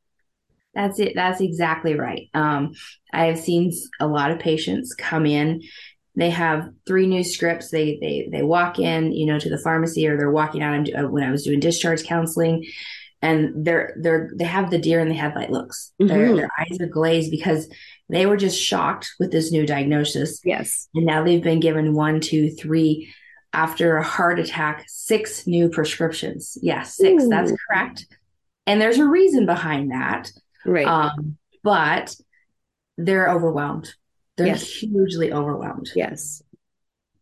That's 0.75 0.99
it. 0.99 1.13
That's 1.15 1.41
exactly 1.41 1.95
right. 1.95 2.29
Um, 2.35 2.73
I 3.13 3.27
have 3.27 3.39
seen 3.39 3.73
a 4.01 4.07
lot 4.09 4.33
of 4.33 4.41
patients 4.41 4.95
come 4.95 5.27
in. 5.27 5.63
They 6.17 6.31
have 6.31 6.71
three 6.87 7.07
new 7.07 7.23
scripts. 7.23 7.71
They 7.71 7.99
they 8.01 8.29
they 8.33 8.43
walk 8.43 8.79
in, 8.79 9.13
you 9.13 9.27
know, 9.27 9.39
to 9.39 9.51
the 9.51 9.59
pharmacy, 9.59 10.09
or 10.09 10.17
they're 10.17 10.31
walking 10.31 10.63
out. 10.63 10.89
Uh, 10.89 11.09
when 11.09 11.23
I 11.23 11.31
was 11.31 11.45
doing 11.45 11.61
discharge 11.61 12.05
counseling, 12.05 12.67
and 13.21 13.65
they're 13.65 13.95
they're 14.01 14.31
they 14.35 14.45
have 14.45 14.71
the 14.71 14.79
deer 14.79 15.01
in 15.01 15.09
the 15.09 15.15
headlight 15.15 15.51
looks. 15.51 15.93
Mm-hmm. 16.01 16.09
Their, 16.09 16.37
their 16.37 16.51
eyes 16.59 16.81
are 16.81 16.87
glazed 16.87 17.31
because 17.31 17.69
they 18.09 18.25
were 18.25 18.37
just 18.37 18.61
shocked 18.61 19.13
with 19.21 19.31
this 19.31 19.53
new 19.53 19.67
diagnosis. 19.67 20.41
Yes, 20.43 20.89
and 20.95 21.05
now 21.05 21.23
they've 21.23 21.43
been 21.43 21.61
given 21.61 21.95
one, 21.95 22.21
two, 22.21 22.51
three 22.51 23.13
after 23.53 23.97
a 23.97 24.05
heart 24.05 24.39
attack, 24.39 24.85
six 24.89 25.47
new 25.47 25.69
prescriptions. 25.69 26.57
Yes, 26.63 26.97
six. 26.97 27.25
Ooh. 27.25 27.29
That's 27.29 27.53
correct. 27.69 28.07
And 28.67 28.81
there's 28.81 28.99
a 28.99 29.07
reason 29.07 29.47
behind 29.47 29.93
that. 29.93 30.31
Right. 30.65 30.87
Um, 30.87 31.37
but 31.63 32.17
they're 32.97 33.31
overwhelmed. 33.31 33.95
They're 34.37 34.49
yes. 34.49 34.63
hugely 34.63 35.33
overwhelmed. 35.33 35.91
Yes. 35.95 36.43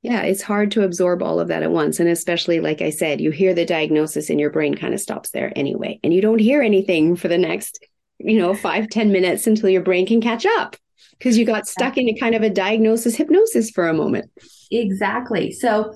Yeah, 0.03 0.21
it's 0.21 0.43
hard 0.43 0.71
to 0.73 0.83
absorb 0.83 1.23
all 1.23 1.41
of 1.41 1.49
that 1.49 1.63
at 1.63 1.71
once. 1.71 1.99
And 1.99 2.09
especially, 2.11 2.61
like 2.61 2.83
I 2.83 2.91
said, 2.91 3.21
you 3.21 3.31
hear 3.31 3.55
the 3.55 3.65
diagnosis 3.65 4.29
and 4.29 4.39
your 4.39 4.51
brain 4.51 4.75
kind 4.75 4.93
of 4.93 5.01
stops 5.01 5.31
there 5.31 5.53
anyway. 5.57 5.99
And 6.05 6.13
you 6.13 6.21
don't 6.21 6.41
hear 6.41 6.61
anything 6.61 7.17
for 7.17 7.29
the 7.29 7.39
next, 7.39 7.83
you 8.19 8.39
know, 8.39 8.55
five 8.55 8.91
ten 8.91 9.13
minutes 9.13 9.47
until 9.47 9.71
your 9.71 9.83
brain 9.83 10.07
can 10.07 10.21
catch 10.21 10.45
up 10.45 10.77
because 11.19 11.39
you 11.39 11.47
got 11.47 11.67
stuck 11.67 11.97
in 11.97 12.09
a 12.09 12.19
kind 12.19 12.35
of 12.35 12.43
a 12.43 12.51
diagnosis 12.51 13.17
hypnosis 13.17 13.71
for 13.71 13.89
a 13.89 13.95
moment. 13.95 14.31
Exactly. 14.71 15.53
So 15.53 15.95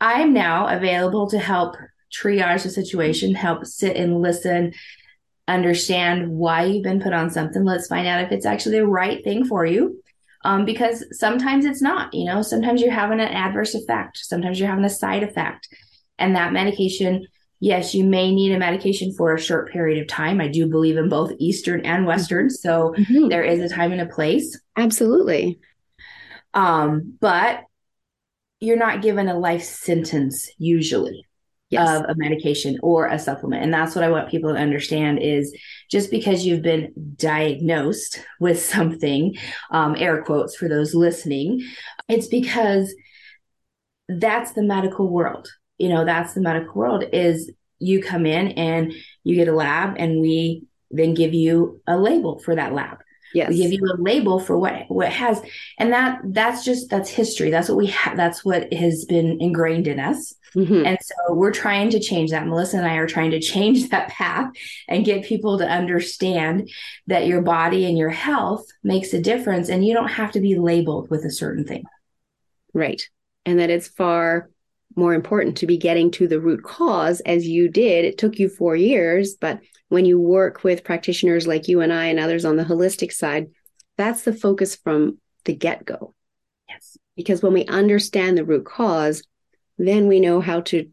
I'm 0.00 0.32
now 0.32 0.68
available 0.68 1.28
to 1.30 1.38
help 1.38 1.76
triage 2.10 2.62
the 2.62 2.70
situation, 2.70 3.34
help 3.34 3.66
sit 3.66 3.96
and 3.96 4.22
listen, 4.22 4.72
understand 5.46 6.30
why 6.30 6.64
you've 6.64 6.84
been 6.84 7.00
put 7.00 7.12
on 7.12 7.30
something. 7.30 7.64
Let's 7.64 7.88
find 7.88 8.06
out 8.06 8.24
if 8.24 8.32
it's 8.32 8.46
actually 8.46 8.78
the 8.78 8.86
right 8.86 9.22
thing 9.24 9.44
for 9.44 9.66
you. 9.66 10.01
Um, 10.44 10.64
because 10.64 11.04
sometimes 11.18 11.64
it's 11.64 11.82
not, 11.82 12.12
you 12.12 12.24
know, 12.24 12.42
sometimes 12.42 12.80
you're 12.80 12.90
having 12.90 13.20
an 13.20 13.28
adverse 13.28 13.74
effect, 13.74 14.18
sometimes 14.18 14.58
you're 14.58 14.68
having 14.68 14.84
a 14.84 14.90
side 14.90 15.22
effect. 15.22 15.68
And 16.18 16.36
that 16.36 16.52
medication, 16.52 17.26
yes, 17.60 17.94
you 17.94 18.04
may 18.04 18.34
need 18.34 18.52
a 18.52 18.58
medication 18.58 19.12
for 19.12 19.34
a 19.34 19.40
short 19.40 19.70
period 19.70 20.00
of 20.00 20.08
time. 20.08 20.40
I 20.40 20.48
do 20.48 20.68
believe 20.68 20.96
in 20.96 21.08
both 21.08 21.32
Eastern 21.38 21.84
and 21.86 22.06
Western. 22.06 22.50
So 22.50 22.94
mm-hmm. 22.96 23.28
there 23.28 23.44
is 23.44 23.60
a 23.60 23.74
time 23.74 23.92
and 23.92 24.00
a 24.00 24.06
place. 24.06 24.60
Absolutely. 24.76 25.58
Um, 26.54 27.16
but 27.20 27.60
you're 28.60 28.76
not 28.76 29.02
given 29.02 29.28
a 29.28 29.38
life 29.38 29.62
sentence 29.62 30.50
usually 30.58 31.26
yes. 31.72 32.00
of 32.00 32.04
a 32.08 32.14
medication 32.16 32.78
or 32.82 33.06
a 33.06 33.18
supplement. 33.18 33.62
And 33.62 33.72
that's 33.72 33.94
what 33.94 34.04
I 34.04 34.10
want 34.10 34.30
people 34.30 34.52
to 34.52 34.58
understand 34.58 35.20
is 35.20 35.56
just 35.90 36.10
because 36.10 36.44
you've 36.44 36.62
been 36.62 36.92
diagnosed 37.16 38.20
with 38.40 38.60
something, 38.74 39.34
um, 39.70 39.96
air 39.98 40.22
quotes 40.22 40.56
for 40.56 40.68
those 40.68 40.94
listening, 40.94 41.62
it's 42.08 42.28
because 42.28 42.94
that's 44.08 44.52
the 44.52 44.62
medical 44.62 45.08
world. 45.08 45.48
You 45.78 45.88
know, 45.88 46.04
that's 46.04 46.34
the 46.34 46.40
medical 46.40 46.74
world 46.74 47.04
is 47.12 47.50
you 47.78 48.02
come 48.02 48.26
in 48.26 48.48
and 48.48 48.92
you 49.24 49.34
get 49.34 49.48
a 49.48 49.52
lab 49.52 49.96
and 49.98 50.20
we 50.20 50.66
then 50.90 51.14
give 51.14 51.34
you 51.34 51.80
a 51.86 51.96
label 51.96 52.38
for 52.38 52.54
that 52.54 52.72
lab. 52.72 52.98
Yes. 53.34 53.48
We 53.48 53.58
give 53.58 53.72
you 53.72 53.84
a 53.84 54.00
label 54.00 54.38
for 54.38 54.58
what 54.58 54.84
what 54.88 55.10
has 55.10 55.40
and 55.78 55.92
that 55.92 56.20
that's 56.24 56.64
just 56.64 56.90
that's 56.90 57.10
history. 57.10 57.50
That's 57.50 57.68
what 57.68 57.78
we 57.78 57.86
have 57.88 58.16
that's 58.16 58.44
what 58.44 58.72
has 58.72 59.04
been 59.04 59.40
ingrained 59.40 59.86
in 59.86 59.98
us. 59.98 60.34
Mm-hmm. 60.54 60.84
And 60.84 60.98
so 61.00 61.34
we're 61.34 61.52
trying 61.52 61.90
to 61.90 62.00
change 62.00 62.30
that. 62.30 62.46
Melissa 62.46 62.78
and 62.78 62.86
I 62.86 62.96
are 62.96 63.06
trying 63.06 63.30
to 63.30 63.40
change 63.40 63.88
that 63.90 64.08
path 64.08 64.52
and 64.88 65.04
get 65.04 65.24
people 65.24 65.58
to 65.58 65.66
understand 65.66 66.70
that 67.06 67.26
your 67.26 67.42
body 67.42 67.86
and 67.86 67.96
your 67.96 68.10
health 68.10 68.66
makes 68.82 69.12
a 69.12 69.20
difference 69.20 69.68
and 69.68 69.84
you 69.84 69.94
don't 69.94 70.08
have 70.08 70.32
to 70.32 70.40
be 70.40 70.56
labeled 70.56 71.10
with 71.10 71.24
a 71.24 71.30
certain 71.30 71.64
thing. 71.64 71.84
Right. 72.74 73.02
And 73.44 73.58
that 73.58 73.70
it's 73.70 73.88
far 73.88 74.50
more 74.96 75.14
important 75.14 75.56
to 75.58 75.66
be 75.66 75.76
getting 75.76 76.10
to 76.12 76.28
the 76.28 76.40
root 76.40 76.62
cause 76.62 77.20
as 77.20 77.46
you 77.46 77.68
did. 77.68 78.04
It 78.04 78.18
took 78.18 78.38
you 78.38 78.48
four 78.48 78.76
years, 78.76 79.34
but 79.34 79.60
when 79.88 80.04
you 80.04 80.18
work 80.18 80.64
with 80.64 80.84
practitioners 80.84 81.46
like 81.46 81.68
you 81.68 81.80
and 81.80 81.92
I 81.92 82.06
and 82.06 82.18
others 82.18 82.44
on 82.44 82.56
the 82.56 82.64
holistic 82.64 83.12
side, 83.12 83.50
that's 83.96 84.22
the 84.22 84.32
focus 84.32 84.76
from 84.76 85.18
the 85.44 85.54
get 85.54 85.84
go. 85.84 86.14
Yes. 86.68 86.96
Because 87.16 87.42
when 87.42 87.52
we 87.52 87.66
understand 87.66 88.38
the 88.38 88.44
root 88.44 88.64
cause, 88.64 89.22
then 89.78 90.06
we 90.08 90.20
know 90.20 90.40
how 90.40 90.60
to 90.62 90.90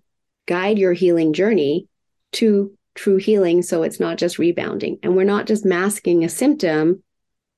guide 0.48 0.78
your 0.78 0.94
healing 0.94 1.34
journey 1.34 1.88
to 2.34 2.76
true 2.96 3.18
healing. 3.18 3.62
So 3.62 3.84
it's 3.84 4.00
not 4.00 4.18
just 4.18 4.40
rebounding 4.40 5.00
and 5.04 5.16
we're 5.16 5.24
not 5.24 5.48
just 5.48 5.66
masking 5.66 6.24
a 6.24 6.30
symptom. 6.30 7.04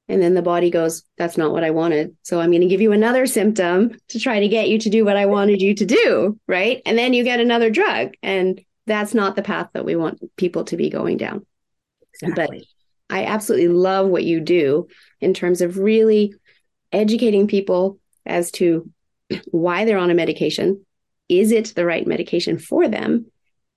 And 0.08 0.22
then 0.22 0.34
the 0.34 0.42
body 0.42 0.70
goes, 0.70 1.04
that's 1.18 1.38
not 1.38 1.52
what 1.52 1.64
I 1.64 1.72
wanted. 1.72 2.16
So 2.24 2.42
I'm 2.42 2.52
going 2.52 2.62
to 2.62 2.68
give 2.68 2.82
you 2.82 2.92
another 2.92 3.26
symptom 3.26 3.98
to 4.10 4.20
try 4.20 4.42
to 4.42 4.48
get 4.48 4.68
you 4.68 4.78
to 4.80 4.90
do 4.90 5.06
what 5.06 5.16
I 5.16 5.26
wanted 5.26 5.62
you 5.62 5.74
to 5.76 5.86
do. 5.86 6.40
Right. 6.48 6.82
And 6.86 6.98
then 6.98 7.14
you 7.14 7.24
get 7.24 7.40
another 7.40 7.70
drug. 7.70 8.14
And 8.22 8.60
that's 8.88 9.14
not 9.14 9.36
the 9.36 9.42
path 9.42 9.70
that 9.74 9.86
we 9.86 9.96
want 9.96 10.20
people 10.36 10.66
to 10.66 10.76
be 10.76 10.90
going 10.90 11.18
down. 11.18 11.46
Exactly. 12.22 12.68
But 13.10 13.16
I 13.16 13.26
absolutely 13.26 13.70
love 13.70 14.08
what 14.08 14.26
you 14.26 14.42
do 14.42 14.88
in 15.22 15.34
terms 15.34 15.62
of 15.62 15.78
really 15.78 16.34
educating 16.92 17.48
people 17.48 18.00
as 18.26 18.52
to 18.52 18.90
why 19.46 19.86
they're 19.86 19.98
on 19.98 20.12
a 20.12 20.16
medication. 20.16 20.86
Is 21.30 21.52
it 21.52 21.74
the 21.76 21.86
right 21.86 22.06
medication 22.06 22.58
for 22.58 22.90
them? 22.90 23.28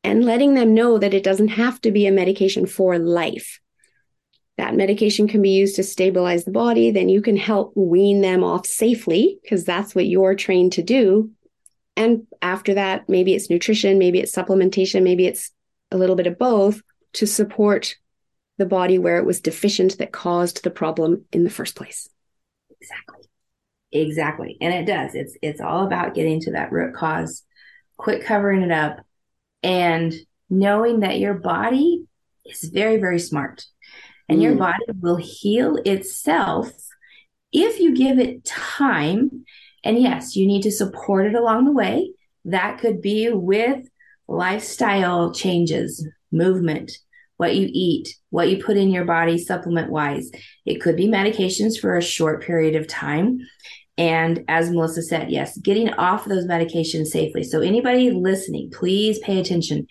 And 0.02 0.24
letting 0.24 0.54
them 0.54 0.74
know 0.74 0.98
that 0.98 1.14
it 1.14 1.22
doesn't 1.22 1.48
have 1.48 1.80
to 1.82 1.90
be 1.90 2.06
a 2.06 2.12
medication 2.12 2.66
for 2.66 2.98
life. 2.98 3.60
That 4.56 4.76
medication 4.76 5.26
can 5.26 5.42
be 5.42 5.50
used 5.50 5.76
to 5.76 5.82
stabilize 5.82 6.44
the 6.44 6.52
body. 6.52 6.90
Then 6.90 7.08
you 7.08 7.20
can 7.20 7.36
help 7.36 7.72
wean 7.76 8.20
them 8.20 8.44
off 8.44 8.66
safely 8.66 9.38
because 9.42 9.64
that's 9.64 9.94
what 9.94 10.06
you're 10.06 10.34
trained 10.34 10.72
to 10.74 10.82
do 10.82 11.30
and 11.96 12.26
after 12.42 12.74
that, 12.74 13.08
maybe 13.08 13.34
it's 13.34 13.50
nutrition, 13.50 13.98
maybe 13.98 14.18
it's 14.18 14.34
supplementation, 14.34 15.02
maybe 15.02 15.26
it's 15.26 15.52
a 15.90 15.96
little 15.96 16.16
bit 16.16 16.26
of 16.26 16.38
both 16.38 16.82
to 17.14 17.26
support 17.26 17.96
the 18.58 18.66
body 18.66 18.98
where 18.98 19.18
it 19.18 19.26
was 19.26 19.40
deficient 19.40 19.98
that 19.98 20.12
caused 20.12 20.64
the 20.64 20.70
problem 20.70 21.24
in 21.32 21.44
the 21.44 21.50
first 21.50 21.76
place. 21.76 22.08
Exactly. 22.80 23.28
Exactly. 23.92 24.56
And 24.60 24.74
it 24.74 24.86
does. 24.86 25.14
It's 25.14 25.36
it's 25.40 25.60
all 25.60 25.86
about 25.86 26.14
getting 26.14 26.40
to 26.40 26.52
that 26.52 26.72
root 26.72 26.94
cause, 26.94 27.44
quit 27.96 28.24
covering 28.24 28.62
it 28.62 28.72
up 28.72 28.98
and 29.62 30.12
knowing 30.50 31.00
that 31.00 31.20
your 31.20 31.34
body 31.34 32.04
is 32.44 32.64
very 32.64 32.96
very 32.96 33.20
smart. 33.20 33.64
And 34.28 34.38
mm. 34.38 34.42
your 34.42 34.56
body 34.56 34.84
will 35.00 35.16
heal 35.16 35.76
itself 35.84 36.70
if 37.52 37.78
you 37.78 37.94
give 37.94 38.18
it 38.18 38.44
time 38.44 39.44
and 39.84 40.00
yes, 40.00 40.34
you 40.34 40.46
need 40.46 40.62
to 40.62 40.72
support 40.72 41.26
it 41.26 41.34
along 41.34 41.66
the 41.66 41.72
way. 41.72 42.12
That 42.46 42.78
could 42.78 43.00
be 43.00 43.30
with 43.30 43.86
lifestyle 44.26 45.32
changes, 45.32 46.06
movement, 46.32 46.92
what 47.36 47.54
you 47.54 47.68
eat, 47.70 48.16
what 48.30 48.48
you 48.48 48.62
put 48.62 48.76
in 48.76 48.90
your 48.90 49.04
body 49.04 49.38
supplement 49.38 49.90
wise. 49.90 50.30
It 50.64 50.80
could 50.80 50.96
be 50.96 51.06
medications 51.06 51.78
for 51.78 51.96
a 51.96 52.02
short 52.02 52.42
period 52.42 52.76
of 52.76 52.88
time. 52.88 53.40
And 53.96 54.44
as 54.48 54.70
Melissa 54.70 55.02
said, 55.02 55.30
yes, 55.30 55.56
getting 55.58 55.90
off 55.90 56.24
those 56.24 56.46
medications 56.46 57.06
safely. 57.06 57.44
So, 57.44 57.60
anybody 57.60 58.10
listening, 58.10 58.70
please 58.70 59.18
pay 59.20 59.38
attention. 59.38 59.86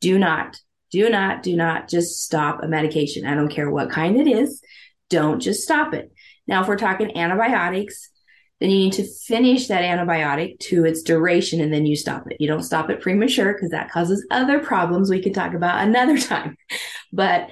Do 0.00 0.18
not, 0.18 0.56
do 0.90 1.08
not, 1.08 1.42
do 1.42 1.56
not 1.56 1.88
just 1.88 2.22
stop 2.22 2.62
a 2.62 2.68
medication. 2.68 3.26
I 3.26 3.34
don't 3.34 3.50
care 3.50 3.70
what 3.70 3.90
kind 3.90 4.16
it 4.16 4.26
is. 4.26 4.62
Don't 5.08 5.40
just 5.40 5.62
stop 5.62 5.94
it. 5.94 6.12
Now, 6.46 6.62
if 6.62 6.68
we're 6.68 6.76
talking 6.76 7.16
antibiotics, 7.16 8.10
then 8.60 8.70
you 8.70 8.76
need 8.76 8.92
to 8.94 9.04
finish 9.04 9.68
that 9.68 9.82
antibiotic 9.82 10.58
to 10.58 10.84
its 10.84 11.02
duration 11.02 11.60
and 11.60 11.72
then 11.72 11.86
you 11.86 11.96
stop 11.96 12.24
it. 12.30 12.36
You 12.40 12.48
don't 12.48 12.62
stop 12.62 12.90
it 12.90 13.00
premature 13.00 13.52
because 13.52 13.70
that 13.70 13.90
causes 13.90 14.26
other 14.30 14.58
problems 14.58 15.08
we 15.08 15.22
could 15.22 15.34
talk 15.34 15.54
about 15.54 15.82
another 15.86 16.18
time. 16.18 16.56
But 17.12 17.48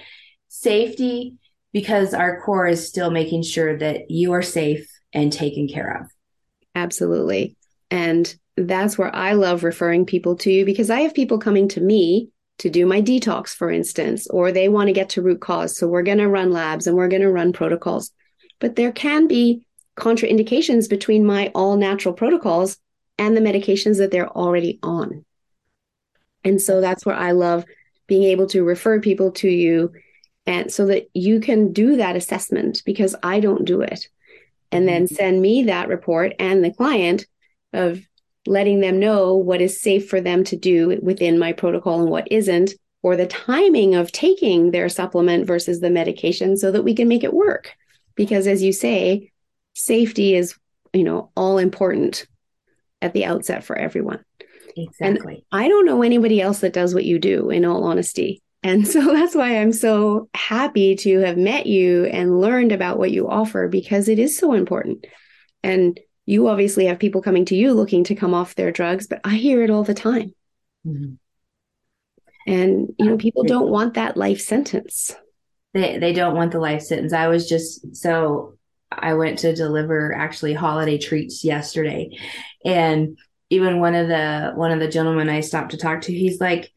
safety, 0.49 1.37
because 1.73 2.15
our 2.15 2.41
core 2.41 2.67
is 2.67 2.87
still 2.87 3.11
making 3.11 3.43
sure 3.43 3.77
that 3.79 4.11
you 4.11 4.33
are 4.33 4.43
safe 4.43 4.89
and 5.13 5.33
taken 5.33 5.69
care 5.69 6.03
of. 6.03 6.11
Absolutely. 6.75 7.57
And 7.91 8.35
that's 8.57 8.99
where 8.99 9.15
I 9.15 9.33
love 9.33 9.65
referring 9.65 10.05
people 10.05 10.37
to 10.37 10.51
you 10.51 10.65
because 10.65 10.91
I 10.91 11.01
have 11.01 11.15
people 11.15 11.39
coming 11.39 11.69
to 11.69 11.81
me 11.81 12.29
to 12.59 12.71
do 12.71 12.87
my 12.87 13.01
detox, 13.01 13.49
for 13.51 13.71
instance, 13.71 14.27
or 14.29 14.51
they 14.53 14.69
want 14.69 14.89
to 14.89 14.93
get 14.93 15.11
to 15.11 15.23
root 15.23 15.41
cause. 15.41 15.77
So 15.77 15.87
we're 15.87 16.03
going 16.03 16.19
to 16.19 16.29
run 16.29 16.51
labs 16.53 16.87
and 16.87 16.97
we're 16.97 17.09
going 17.09 17.23
to 17.23 17.31
run 17.33 17.53
protocols. 17.53 18.11
But 18.61 18.77
there 18.77 18.93
can 18.93 19.27
be 19.29 19.63
contraindications 19.97 20.89
between 20.89 21.25
my 21.27 21.51
all 21.55 21.77
natural 21.77 22.15
protocols 22.15 22.79
and 23.19 23.37
the 23.37 23.41
medications 23.41 23.99
that 23.99 24.11
they're 24.11 24.29
already 24.31 24.79
on. 24.83 25.25
And 26.45 26.61
so 26.61 26.81
that's 26.81 27.05
where 27.05 27.17
I 27.17 27.33
love 27.33 27.65
being 28.07 28.25
able 28.25 28.47
to 28.49 28.65
refer 28.65 29.01
people 29.01 29.33
to 29.33 29.49
you 29.49 29.93
and 30.47 30.73
so 30.73 30.87
that 30.87 31.09
you 31.15 31.41
can 31.41 31.73
do 31.73 31.97
that 31.97 32.17
assessment 32.17 32.83
because 32.87 33.15
I 33.23 33.41
don't 33.41 33.65
do 33.65 33.83
it. 33.83 34.09
and 34.71 34.87
then 34.89 35.05
Mm-hmm. 35.05 35.15
send 35.15 35.41
me 35.41 35.65
that 35.65 35.89
report 35.89 36.35
and 36.39 36.65
the 36.65 36.73
client 36.73 37.27
of 37.73 38.01
letting 38.49 38.81
them 38.81 38.99
know 38.99 39.35
what 39.35 39.61
is 39.61 39.81
safe 39.81 40.09
for 40.09 40.21
them 40.21 40.43
to 40.45 40.57
do 40.57 40.99
within 41.03 41.39
my 41.39 41.53
protocol 41.53 42.01
and 42.01 42.11
what 42.11 42.31
isn't, 42.31 42.75
or 43.03 43.17
the 43.17 43.27
timing 43.27 43.95
of 43.95 44.11
taking 44.11 44.71
their 44.71 44.89
supplement 44.89 45.47
versus 45.47 45.81
the 45.81 45.91
medication 45.91 46.57
so 46.57 46.71
that 46.73 46.83
we 46.83 46.95
can 46.95 47.09
make 47.09 47.25
it 47.25 47.33
work. 47.33 47.73
Because 48.15 48.47
as 48.47 48.63
you 48.63 48.73
say, 48.73 49.31
safety 49.75 50.35
is, 50.35 50.57
you 50.93 51.05
know, 51.05 51.31
all 51.37 51.59
important 51.59 52.27
at 53.01 53.13
the 53.13 53.25
outset 53.25 53.63
for 53.63 53.77
everyone. 53.77 54.25
Exactly. 54.77 55.45
I 55.53 55.69
don't 55.69 55.87
know 55.87 56.03
anybody 56.03 56.41
else 56.41 56.61
that 56.61 56.73
does 56.73 56.95
what 56.95 57.05
you 57.05 57.19
do, 57.19 57.51
in 57.51 57.65
all 57.65 57.85
honesty. 57.85 58.43
And 58.63 58.87
so 58.87 59.01
that's 59.13 59.35
why 59.35 59.59
I'm 59.59 59.73
so 59.73 60.29
happy 60.35 60.97
to 60.97 61.19
have 61.21 61.37
met 61.37 61.67
you 61.67 62.07
and 62.07 62.41
learned 62.41 62.73
about 62.73 62.99
what 62.99 63.11
you 63.11 63.29
offer 63.29 63.69
because 63.69 64.09
it 64.09 64.19
is 64.19 64.37
so 64.37 64.53
important. 64.53 65.07
And 65.63 65.99
you 66.29 66.47
obviously 66.47 66.85
have 66.85 66.99
people 66.99 67.23
coming 67.23 67.47
to 67.47 67.57
you 67.57 67.73
looking 67.73 68.05
to 68.05 68.15
come 68.15 68.35
off 68.35 68.55
their 68.55 68.71
drugs, 68.71 69.07
but 69.07 69.19
I 69.25 69.37
hear 69.37 69.63
it 69.63 69.71
all 69.71 69.83
the 69.83 69.95
time. 69.95 70.35
Mhm. 70.87 71.17
And, 72.47 72.95
you 72.99 73.07
know, 73.07 73.17
people 73.17 73.45
don't 73.45 73.71
want 73.71 73.95
that 73.95 74.15
life 74.15 74.39
sentence. 74.39 75.17
They 75.73 75.97
they 75.97 76.13
don't 76.13 76.37
want 76.37 76.53
the 76.53 76.61
life 76.61 76.83
sentence. 76.83 77.15
I 77.15 77.29
was 77.29 77.49
just 77.49 77.97
so 77.97 78.59
I 78.93 79.15
went 79.15 79.39
to 79.39 79.55
deliver 79.55 80.15
actually 80.15 80.53
holiday 80.53 80.99
treats 80.99 81.45
yesterday, 81.45 82.11
and 82.63 83.17
even 83.49 83.81
one 83.81 83.95
of 83.95 84.09
the 84.09 84.53
one 84.55 84.71
of 84.71 84.81
the 84.81 84.89
gentlemen 84.89 85.31
I 85.31 85.41
stopped 85.41 85.71
to 85.71 85.79
talk 85.79 86.03
to, 86.03 86.13
he's 86.13 86.43
like, 86.43 86.71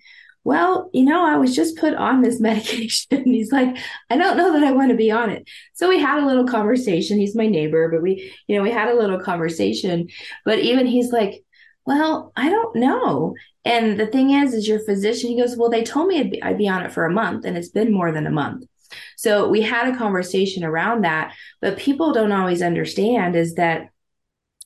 "Well, 0.44 0.90
you 0.94 1.04
know, 1.04 1.26
I 1.26 1.38
was 1.38 1.56
just 1.56 1.78
put 1.78 1.94
on 1.94 2.22
this 2.22 2.40
medication." 2.50 3.24
he's 3.26 3.52
like, 3.52 3.78
"I 4.10 4.18
don't 4.18 4.38
know 4.38 4.54
that 4.54 4.64
I 4.64 4.72
want 4.72 4.92
to 4.92 4.98
be 4.98 5.12
on 5.12 5.30
it." 5.30 5.48
So 5.74 5.90
we 5.90 6.00
had 6.00 6.22
a 6.22 6.26
little 6.26 6.48
conversation. 6.48 7.20
He's 7.20 7.36
my 7.36 7.48
neighbor, 7.48 7.90
but 7.90 8.02
we, 8.02 8.34
you 8.48 8.56
know, 8.56 8.64
we 8.64 8.72
had 8.72 8.90
a 8.90 8.98
little 8.98 9.20
conversation. 9.20 10.08
But 10.46 10.60
even 10.60 10.88
he's 10.88 11.12
like, 11.12 11.44
"Well, 11.86 12.32
I 12.36 12.50
don't 12.50 12.76
know." 12.76 13.36
And 13.64 14.00
the 14.00 14.08
thing 14.08 14.32
is, 14.32 14.54
is 14.54 14.68
your 14.68 14.80
physician, 14.80 15.30
he 15.30 15.40
goes, 15.40 15.56
Well, 15.56 15.70
they 15.70 15.84
told 15.84 16.08
me 16.08 16.20
I'd 16.20 16.32
be, 16.32 16.42
I'd 16.42 16.58
be 16.58 16.68
on 16.68 16.84
it 16.84 16.92
for 16.92 17.06
a 17.06 17.12
month, 17.14 17.46
and 17.46 17.58
it's 17.58 17.70
been 17.70 17.92
more 17.94 18.12
than 18.12 18.26
a 18.26 18.32
month. 18.32 18.66
So 19.18 19.48
we 19.48 19.62
had 19.62 19.94
a 19.94 19.98
conversation 19.98 20.64
around 20.64 21.04
that. 21.04 21.34
But 21.62 21.78
people 21.78 22.14
don't 22.14 22.32
always 22.32 22.62
understand 22.62 23.36
is 23.36 23.56
that 23.56 23.90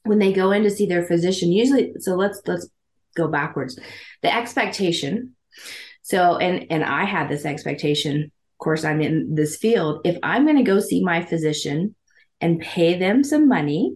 when 0.03 0.19
they 0.19 0.31
go 0.31 0.51
in 0.51 0.63
to 0.63 0.69
see 0.69 0.85
their 0.85 1.05
physician, 1.05 1.51
usually, 1.51 1.93
so 1.99 2.15
let's, 2.15 2.41
let's 2.45 2.67
go 3.15 3.27
backwards. 3.27 3.79
The 4.21 4.33
expectation. 4.33 5.34
So, 6.01 6.37
and, 6.37 6.67
and 6.69 6.83
I 6.83 7.05
had 7.05 7.29
this 7.29 7.45
expectation. 7.45 8.23
Of 8.23 8.63
course, 8.63 8.85
I'm 8.85 9.01
in 9.01 9.35
this 9.35 9.57
field. 9.57 10.01
If 10.05 10.17
I'm 10.23 10.45
going 10.45 10.57
to 10.57 10.63
go 10.63 10.79
see 10.79 11.03
my 11.03 11.23
physician 11.23 11.95
and 12.41 12.59
pay 12.59 12.97
them 12.97 13.23
some 13.23 13.47
money, 13.47 13.95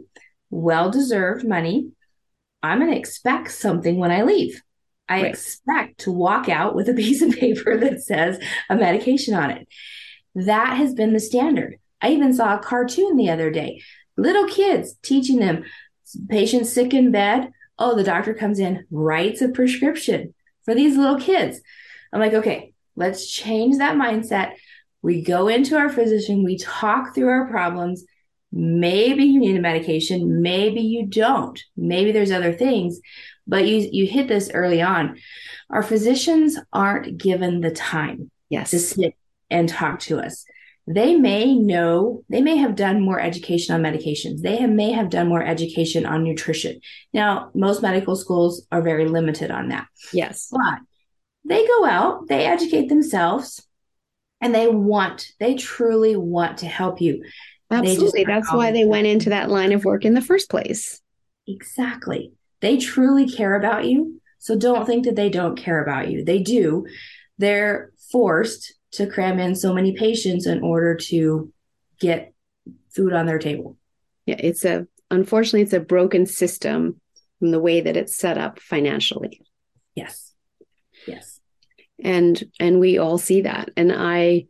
well 0.50 0.89
deserved 0.92 1.48
money, 1.48 1.92
I'm 2.62 2.80
going 2.80 2.92
to 2.92 2.98
expect 2.98 3.51
something 3.51 3.98
when 3.98 4.12
I 4.12 4.24
leave. 4.24 4.62
I 5.08 5.22
Right. 5.22 5.30
expect 5.32 6.01
to 6.01 6.12
walk 6.12 6.50
out 6.50 6.75
with 6.75 6.89
a 6.89 6.94
piece 7.01 7.22
of 7.22 7.32
paper 7.32 7.78
that 7.78 8.01
says 8.01 8.39
a 8.70 8.75
medication 8.75 9.34
on 9.34 9.51
it. 9.51 9.68
That 10.36 10.78
has 10.78 10.94
been 10.94 11.13
the 11.13 11.20
standard. 11.20 11.78
I 12.01 12.12
even 12.12 12.34
saw 12.34 12.56
a 12.56 12.60
cartoon 12.60 13.18
the 13.18 13.30
other 13.30 13.50
day. 13.51 13.82
Little 14.18 14.48
kids 14.48 14.96
teaching 15.01 15.39
them 15.39 15.63
patient 16.30 16.68
sick 16.68 16.94
in 16.94 17.12
bed. 17.12 17.51
Oh, 17.78 17.96
the 17.96 18.04
doctor 18.04 18.34
comes 18.34 18.60
in, 18.60 18.86
writes 18.92 19.42
a 19.42 19.50
prescription 19.50 20.34
for 20.70 20.76
these 20.76 20.96
little 20.96 21.20
kids. 21.20 21.60
I'm 22.14 22.20
like, 22.20 22.36
okay, 22.36 22.74
let's 22.96 23.28
change 23.28 23.80
that 23.80 23.96
mindset. 23.96 24.54
We 25.02 25.24
go 25.24 25.48
into 25.48 25.76
our 25.78 25.90
physician, 25.90 26.44
we 26.44 26.60
talk 26.60 27.16
through 27.16 27.30
our 27.30 27.48
problems. 27.48 28.06
Maybe 28.52 29.24
you 29.24 29.40
need 29.40 29.58
a 29.58 29.62
medication, 29.62 30.44
maybe 30.44 30.82
you 30.82 31.08
don't. 31.08 31.60
Maybe 31.76 32.12
there's 32.12 32.32
other 32.32 32.54
things, 32.54 33.00
but 33.48 33.68
you 33.68 33.90
you 33.92 34.06
hit 34.06 34.28
this 34.28 34.52
early 34.54 34.82
on. 34.82 35.18
Our 35.72 35.82
physicians 35.82 36.60
aren't 36.72 37.17
given 37.17 37.62
the 37.62 37.72
time 37.72 38.30
Yes. 38.50 38.70
to 38.70 38.80
sit 38.80 39.15
and 39.50 39.67
talk 39.67 40.02
to 40.02 40.20
us. 40.20 40.46
They 40.91 41.15
may 41.15 41.54
know, 41.54 42.23
they 42.30 42.41
may 42.41 42.58
have 42.58 42.75
done 42.75 42.99
more 42.99 43.19
education 43.19 43.75
on 43.75 43.84
medications. 43.84 44.41
They 44.41 44.56
have, 44.56 44.71
may 44.71 44.91
have 44.91 45.12
done 45.12 45.28
more 45.28 45.43
education 45.43 46.04
on 46.04 46.23
nutrition. 46.23 46.82
Now, 47.13 47.52
most 47.54 47.84
medical 47.84 48.15
schools 48.15 48.65
are 48.71 48.82
very 48.82 49.08
limited 49.08 49.52
on 49.52 49.69
that, 49.69 49.86
yes. 50.12 50.49
but 50.52 50.80
they 51.45 51.67
go 51.67 51.86
out, 51.86 52.28
they 52.28 52.47
educate 52.47 52.89
themselves, 52.89 53.63
and 54.41 54.56
they 54.56 54.67
want, 54.67 55.28
they 55.39 55.54
truly 55.54 56.15
want 56.15 56.58
to 56.60 56.65
help 56.65 57.02
you. 57.02 57.23
Absolutely. 57.69 58.23
That's 58.23 58.52
why 58.52 58.71
they 58.71 58.86
went 58.86 59.06
into 59.06 59.30
that 59.30 59.52
line 59.52 59.73
of 59.73 59.86
work 59.86 60.06
in 60.06 60.15
the 60.15 60.21
first 60.21 60.49
place. 60.49 60.99
Exactly. 61.47 62.34
They 62.62 62.78
truly 62.78 63.30
care 63.30 63.54
about 63.54 63.86
you. 63.86 64.19
So 64.39 64.58
don't 64.58 64.88
think 64.88 65.06
that 65.06 65.15
they 65.15 65.30
don't 65.30 65.56
care 65.56 65.84
about 65.84 66.10
you. 66.10 66.25
They 66.25 66.39
do. 66.39 66.88
They're 67.38 67.91
forced 68.12 68.73
to 68.93 69.08
cram 69.08 69.39
in 69.39 69.56
so 69.56 69.73
many 69.73 69.95
patients 69.95 70.47
in 70.47 70.62
order 70.62 70.95
to 70.95 71.52
get 71.99 72.34
food 72.89 73.13
on 73.13 73.25
their 73.25 73.39
table. 73.39 73.78
Yeah. 74.25 74.38
It's 74.39 74.65
a, 74.65 74.88
unfortunately, 75.12 75.62
it's 75.62 75.73
a 75.73 75.80
broken 75.80 76.25
system 76.25 76.99
from 77.39 77.52
the 77.52 77.60
way 77.60 77.82
that 77.82 77.97
it's 77.97 78.15
set 78.17 78.38
up 78.38 78.60
financially. 78.60 79.41
Yes. 79.95 80.34
Yes. 81.08 81.39
and 82.04 82.43
and 82.60 82.80
we 82.80 82.97
all 82.97 83.17
see 83.17 83.41
that 83.41 83.71
and 83.78 83.91
i 83.91 84.45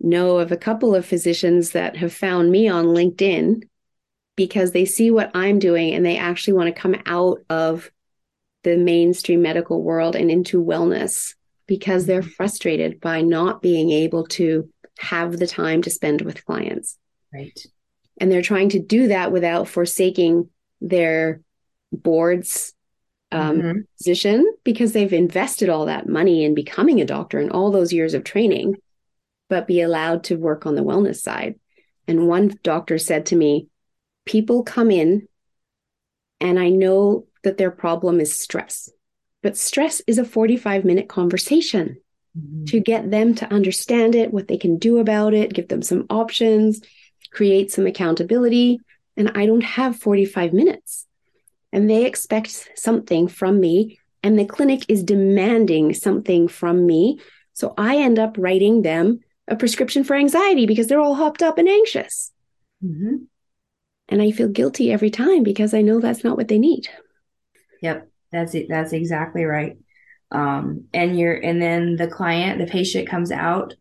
know 0.00 0.38
of 0.38 0.52
a 0.52 0.56
couple 0.56 0.94
of 0.94 1.04
physicians 1.04 1.72
that 1.72 1.96
have 1.96 2.12
found 2.12 2.50
me 2.50 2.68
on 2.68 2.86
linkedin 2.86 3.62
because 4.36 4.70
they 4.70 4.84
see 4.84 5.10
what 5.10 5.32
i'm 5.34 5.58
doing 5.58 5.92
and 5.92 6.06
they 6.06 6.16
actually 6.16 6.54
want 6.54 6.72
to 6.72 6.80
come 6.80 6.94
out 7.06 7.38
of 7.50 7.90
the 8.62 8.76
mainstream 8.76 9.42
medical 9.42 9.82
world 9.82 10.14
and 10.14 10.30
into 10.30 10.64
wellness 10.64 11.34
because 11.70 12.04
they're 12.04 12.20
frustrated 12.20 13.00
by 13.00 13.22
not 13.22 13.62
being 13.62 13.92
able 13.92 14.26
to 14.26 14.68
have 14.98 15.38
the 15.38 15.46
time 15.46 15.80
to 15.82 15.88
spend 15.88 16.20
with 16.22 16.44
clients 16.44 16.98
Right. 17.32 17.58
and 18.18 18.30
they're 18.30 18.42
trying 18.42 18.70
to 18.70 18.80
do 18.80 19.06
that 19.06 19.30
without 19.30 19.68
forsaking 19.68 20.50
their 20.80 21.40
boards 21.92 22.74
um, 23.32 23.60
Mhm. 23.60 23.84
position 23.96 24.52
because 24.64 24.92
they've 24.92 25.12
invested 25.12 25.68
all 25.68 25.86
that 25.86 26.08
money 26.08 26.44
in 26.44 26.52
becoming 26.52 27.00
a 27.00 27.04
doctor 27.04 27.38
and 27.38 27.52
all 27.52 27.70
those 27.70 27.92
years 27.92 28.12
of 28.14 28.24
training, 28.24 28.74
but 29.48 29.68
be 29.68 29.80
allowed 29.80 30.24
to 30.24 30.34
work 30.34 30.66
on 30.66 30.74
the 30.74 30.82
wellness 30.82 31.20
side. 31.20 31.54
And 32.08 32.26
one 32.26 32.58
doctor 32.64 32.98
said 32.98 33.26
to 33.26 33.36
me, 33.36 33.68
People 34.26 34.64
come 34.64 34.90
in, 34.90 35.28
and 36.40 36.58
I 36.58 36.70
know 36.70 37.26
that 37.44 37.56
their 37.56 37.70
problem 37.70 38.18
is 38.18 38.36
stress, 38.36 38.90
but 39.42 39.56
stress 39.56 40.00
is 40.06 40.18
a 40.18 40.24
45 40.24 40.84
minute 40.84 41.08
conversation 41.08 41.96
Mhm. 42.36 42.66
to 42.66 42.80
get 42.80 43.10
them 43.10 43.34
to 43.34 43.52
understand 43.52 44.14
it, 44.14 44.32
what 44.32 44.48
they 44.48 44.56
can 44.56 44.76
do 44.78 44.98
about 44.98 45.34
it, 45.34 45.52
give 45.52 45.68
them 45.68 45.82
some 45.82 46.06
options, 46.10 46.80
create 47.32 47.70
some 47.70 47.86
accountability. 47.86 48.80
And 49.16 49.30
I 49.34 49.46
don't 49.46 49.64
have 49.64 49.96
45 49.96 50.52
minutes. 50.52 51.06
And 51.72 51.88
they 51.88 52.04
expect 52.04 52.70
something 52.74 53.28
from 53.28 53.60
me, 53.60 53.98
and 54.22 54.38
the 54.38 54.44
clinic 54.44 54.84
is 54.88 55.02
demanding 55.02 55.94
something 55.94 56.48
from 56.48 56.84
me. 56.86 57.20
So 57.52 57.74
I 57.78 57.98
end 57.98 58.18
up 58.18 58.36
writing 58.38 58.82
them 58.82 59.20
a 59.48 59.56
prescription 59.56 60.04
for 60.04 60.14
anxiety 60.16 60.66
because 60.66 60.86
they're 60.86 61.00
all 61.00 61.14
hopped 61.14 61.42
up 61.42 61.58
and 61.58 61.68
anxious. 61.68 62.32
Mhm. 62.84 63.26
And 64.08 64.22
I 64.22 64.30
feel 64.32 64.48
guilty 64.48 64.90
every 64.90 65.10
time 65.10 65.42
because 65.42 65.72
I 65.74 65.82
know 65.82 66.00
that's 66.00 66.24
not 66.24 66.36
what 66.36 66.48
they 66.48 66.58
need. 66.58 66.88
Yep. 67.82 68.09
That's 68.32 68.54
it. 68.54 68.66
That's 68.68 68.92
exactly 68.92 69.44
right. 69.44 69.76
Um, 70.30 70.84
and 70.94 71.18
you're, 71.18 71.34
and 71.34 71.60
then 71.60 71.96
the 71.96 72.06
client, 72.06 72.58
the 72.58 72.66
patient 72.66 73.08
comes 73.08 73.32
out 73.32 73.74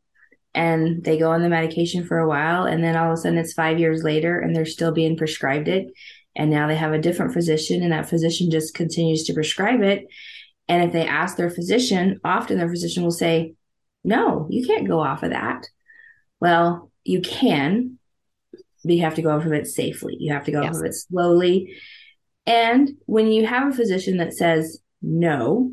and 0.55 1.03
they 1.03 1.19
go 1.19 1.31
on 1.31 1.43
the 1.43 1.49
medication 1.49 2.05
for 2.05 2.17
a 2.17 2.27
while. 2.27 2.63
And 2.63 2.83
then 2.83 2.95
all 2.95 3.11
of 3.11 3.13
a 3.13 3.17
sudden 3.17 3.37
it's 3.37 3.53
five 3.53 3.79
years 3.79 4.03
later 4.03 4.39
and 4.39 4.55
they're 4.55 4.65
still 4.65 4.91
being 4.91 5.15
prescribed 5.15 5.67
it. 5.67 5.87
And 6.35 6.49
now 6.49 6.67
they 6.67 6.75
have 6.75 6.93
a 6.93 7.01
different 7.01 7.33
physician 7.33 7.83
and 7.83 7.91
that 7.91 8.09
physician 8.09 8.49
just 8.49 8.73
continues 8.73 9.23
to 9.25 9.33
prescribe 9.33 9.81
it. 9.81 10.07
And 10.67 10.83
if 10.83 10.91
they 10.91 11.05
ask 11.05 11.37
their 11.37 11.49
physician, 11.49 12.19
often 12.23 12.57
their 12.57 12.69
physician 12.69 13.03
will 13.03 13.11
say, 13.11 13.53
no, 14.03 14.47
you 14.49 14.65
can't 14.65 14.87
go 14.87 14.99
off 14.99 15.23
of 15.23 15.31
that. 15.31 15.67
Well, 16.39 16.91
you 17.03 17.21
can, 17.21 17.99
but 18.83 18.93
you 18.93 19.01
have 19.01 19.15
to 19.15 19.21
go 19.21 19.31
off 19.31 19.45
of 19.45 19.51
it 19.53 19.67
safely. 19.67 20.15
You 20.19 20.33
have 20.33 20.45
to 20.45 20.51
go 20.51 20.61
Yes. 20.61 20.75
off 20.75 20.79
of 20.81 20.85
it 20.85 20.93
slowly. 20.93 21.75
And 22.49 22.93
when 23.05 23.27
you 23.27 23.45
have 23.45 23.69
a 23.69 23.75
physician 23.75 24.17
that 24.17 24.33
says 24.33 24.79
no, 25.03 25.71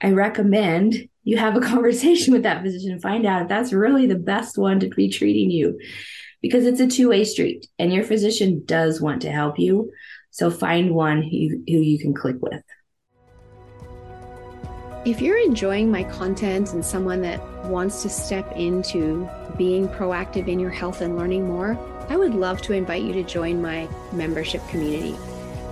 I 0.00 0.12
recommend 0.12 1.08
you 1.22 1.36
have 1.36 1.54
a 1.54 1.60
conversation 1.72 2.32
with 2.32 2.44
that 2.44 2.62
physician 2.62 2.92
and 2.92 3.02
find 3.02 3.26
out 3.26 3.42
if 3.42 3.48
that's 3.48 3.74
really 3.74 4.06
the 4.06 4.14
best 4.14 4.56
one 4.56 4.80
to 4.80 4.88
be 4.88 5.10
treating 5.10 5.50
you 5.50 5.78
because 6.40 6.64
it's 6.64 6.80
a 6.80 6.86
two 6.86 7.10
way 7.10 7.24
street 7.24 7.68
and 7.78 7.92
your 7.92 8.04
physician 8.04 8.62
does 8.64 9.02
want 9.02 9.22
to 9.22 9.30
help 9.30 9.58
you. 9.58 9.92
So 10.30 10.50
find 10.50 10.94
one 10.94 11.22
who 11.22 11.62
who 11.68 11.80
you 11.80 11.98
can 11.98 12.14
click 12.14 12.36
with. 12.40 12.62
If 15.04 15.20
you're 15.20 15.38
enjoying 15.38 15.90
my 15.90 16.04
content 16.04 16.72
and 16.72 16.82
someone 16.82 17.20
that 17.20 17.44
wants 17.66 18.00
to 18.02 18.08
step 18.08 18.50
into 18.56 19.28
being 19.58 19.86
proactive 19.88 20.48
in 20.48 20.58
your 20.58 20.70
health 20.70 21.02
and 21.02 21.18
learning 21.18 21.46
more, 21.46 21.78
I 22.08 22.16
would 22.16 22.34
love 22.34 22.62
to 22.62 22.72
invite 22.72 23.02
you 23.02 23.12
to 23.12 23.22
join 23.22 23.60
my 23.60 23.86
membership 24.12 24.66
community. 24.68 25.14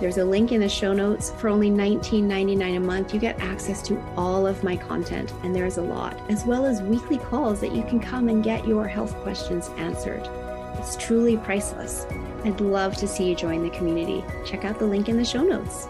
There's 0.03 0.17
a 0.17 0.25
link 0.25 0.51
in 0.51 0.59
the 0.59 0.67
show 0.67 0.91
notes. 0.91 1.31
For 1.37 1.47
only 1.47 1.69
$19.99 1.69 2.75
a 2.75 2.79
month, 2.81 3.13
you 3.13 3.21
get 3.21 3.39
access 3.39 3.81
to 3.83 3.97
all 4.17 4.45
of 4.45 4.61
my 4.61 4.75
content, 4.75 5.31
and 5.43 5.55
there's 5.55 5.77
a 5.77 5.81
lot, 5.81 6.19
as 6.29 6.43
well 6.43 6.65
as 6.65 6.81
weekly 6.81 7.17
calls 7.17 7.61
that 7.61 7.71
you 7.71 7.83
can 7.83 8.01
come 8.01 8.27
and 8.27 8.43
get 8.43 8.67
your 8.67 8.85
health 8.85 9.15
questions 9.19 9.69
answered. 9.77 10.27
It's 10.77 10.97
truly 10.97 11.37
priceless. 11.37 12.05
I'd 12.43 12.59
love 12.59 12.97
to 12.97 13.07
see 13.07 13.29
you 13.29 13.33
join 13.33 13.63
the 13.63 13.69
community. 13.69 14.25
Check 14.45 14.65
out 14.65 14.77
the 14.77 14.85
link 14.85 15.07
in 15.07 15.15
the 15.15 15.23
show 15.23 15.41
notes. 15.41 15.87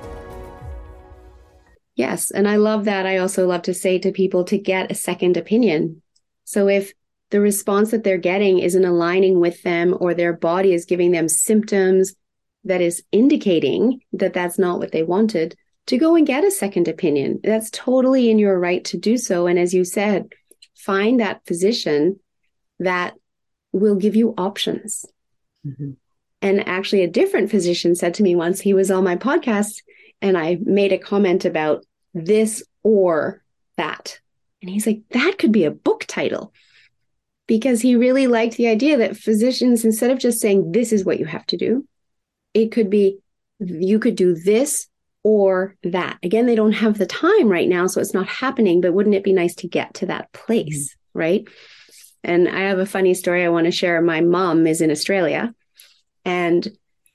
Yes, 1.96 2.30
and 2.30 2.48
I 2.48 2.58
love 2.58 2.86
that. 2.86 3.08
I 3.08 3.18
also 3.18 3.48
love 3.48 3.64
to 3.64 3.74
say 3.74 3.98
to 3.98 4.12
people 4.12 4.44
to 4.44 4.60
get 4.60 4.92
a 4.92 4.96
second 4.96 5.38
opinion. 5.38 6.04
So 6.44 6.70
if 6.70 6.94
the 7.32 7.42
response 7.42 7.90
that 7.90 8.04
they're 8.04 8.20
getting 8.20 8.60
isn't 8.60 8.86
aligning 8.86 9.40
with 9.40 9.64
them 9.64 9.98
or 10.00 10.14
their 10.14 10.34
body 10.34 10.72
is 10.72 10.86
giving 10.86 11.14
them 11.14 11.28
symptoms 11.28 12.14
that 12.64 12.82
is 12.82 13.04
indicating 13.12 14.02
that 14.14 14.34
that's 14.34 14.58
not 14.58 14.80
what 14.80 14.92
they 14.92 15.04
wanted, 15.04 15.56
to 15.88 15.98
go 15.98 16.16
and 16.16 16.26
get 16.26 16.46
a 16.46 16.52
second 16.52 16.88
opinion. 16.88 17.40
That's 17.44 17.70
totally 17.70 18.30
in 18.30 18.40
your 18.40 18.58
right 18.58 18.84
to 18.86 18.98
do 18.98 19.18
so. 19.18 19.48
And 19.48 19.60
as 19.60 19.74
you 19.74 19.84
said, 19.84 20.30
find 20.76 21.20
that 21.20 21.46
physician 21.46 22.20
that 22.80 23.16
will 23.72 23.96
give 23.96 24.16
you 24.16 24.34
options. 24.38 25.06
Mm-hmm. 25.66 25.92
And 26.42 26.68
actually, 26.68 27.04
a 27.04 27.10
different 27.10 27.52
physician 27.52 27.96
said 27.96 28.14
to 28.16 28.24
me 28.24 28.36
once, 28.36 28.60
he 28.60 28.74
was 28.74 28.92
on 28.92 29.04
my 29.04 29.16
podcast, 29.16 29.82
and 30.22 30.38
I 30.38 30.58
made 30.62 30.92
a 30.92 30.98
comment 30.98 31.46
about 31.46 31.86
this 32.14 32.64
or 32.84 33.42
that. 33.78 34.20
And 34.62 34.70
he's 34.70 34.86
like, 34.86 35.02
that 35.12 35.38
could 35.38 35.52
be 35.52 35.64
a 35.64 35.72
book 35.72 36.06
title. 36.08 36.54
Because 37.48 37.82
he 37.82 37.96
really 37.96 38.28
liked 38.28 38.56
the 38.56 38.68
idea 38.68 38.98
that 38.98 39.18
physicians, 39.18 39.84
instead 39.84 40.12
of 40.12 40.20
just 40.20 40.40
saying, 40.40 40.72
this 40.72 40.94
is 40.94 41.04
what 41.04 41.20
you 41.20 41.26
have 41.26 41.46
to 41.48 41.58
do, 41.58 41.86
it 42.54 42.72
could 42.72 42.90
be, 42.90 43.20
you 43.60 44.00
could 44.00 44.16
do 44.16 44.36
this 44.36 44.88
or 45.24 45.76
that. 45.84 46.18
Again, 46.24 46.46
they 46.46 46.56
don't 46.56 46.74
have 46.74 46.98
the 46.98 47.06
time 47.06 47.48
right 47.48 47.70
now, 47.70 47.88
so 47.88 48.02
it's 48.02 48.14
not 48.14 48.28
happening, 48.28 48.82
but 48.82 48.94
wouldn't 48.94 49.16
it 49.16 49.24
be 49.24 49.34
nice 49.34 49.56
to 49.56 49.68
get 49.68 49.94
to 49.96 50.06
that 50.08 50.32
place? 50.34 50.90
Mm-hmm. 50.90 51.20
Right. 51.20 51.48
And 52.24 52.50
I 52.50 52.62
have 52.62 52.80
a 52.80 52.86
funny 52.86 53.14
story 53.14 53.44
I 53.44 53.50
want 53.50 53.66
to 53.66 53.72
share. 53.72 54.02
My 54.02 54.22
mom 54.22 54.66
is 54.66 54.82
in 54.82 54.90
Australia 54.90 55.54
and 56.26 56.68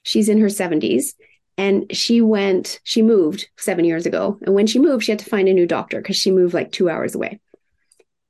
she's 0.02 0.28
in 0.28 0.38
her 0.38 0.46
70s 0.46 1.14
and 1.56 1.94
she 1.94 2.20
went 2.20 2.80
she 2.84 3.02
moved 3.02 3.48
seven 3.58 3.84
years 3.84 4.06
ago 4.06 4.38
and 4.42 4.54
when 4.54 4.66
she 4.66 4.78
moved 4.78 5.04
she 5.04 5.12
had 5.12 5.18
to 5.18 5.28
find 5.28 5.48
a 5.48 5.54
new 5.54 5.66
doctor 5.66 6.00
because 6.00 6.16
she 6.16 6.30
moved 6.30 6.54
like 6.54 6.72
two 6.72 6.88
hours 6.88 7.14
away 7.14 7.40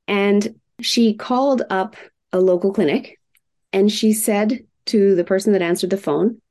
and 0.07 0.59
she 0.81 1.13
called 1.13 1.61
up 1.69 1.95
a 2.33 2.39
local 2.39 2.73
clinic 2.73 3.19
and 3.71 3.91
she 3.91 4.13
said 4.13 4.65
to 4.85 5.15
the 5.15 5.23
person 5.23 5.53
that 5.53 5.61
answered 5.61 5.89
the 5.89 5.97
phone 5.97 6.41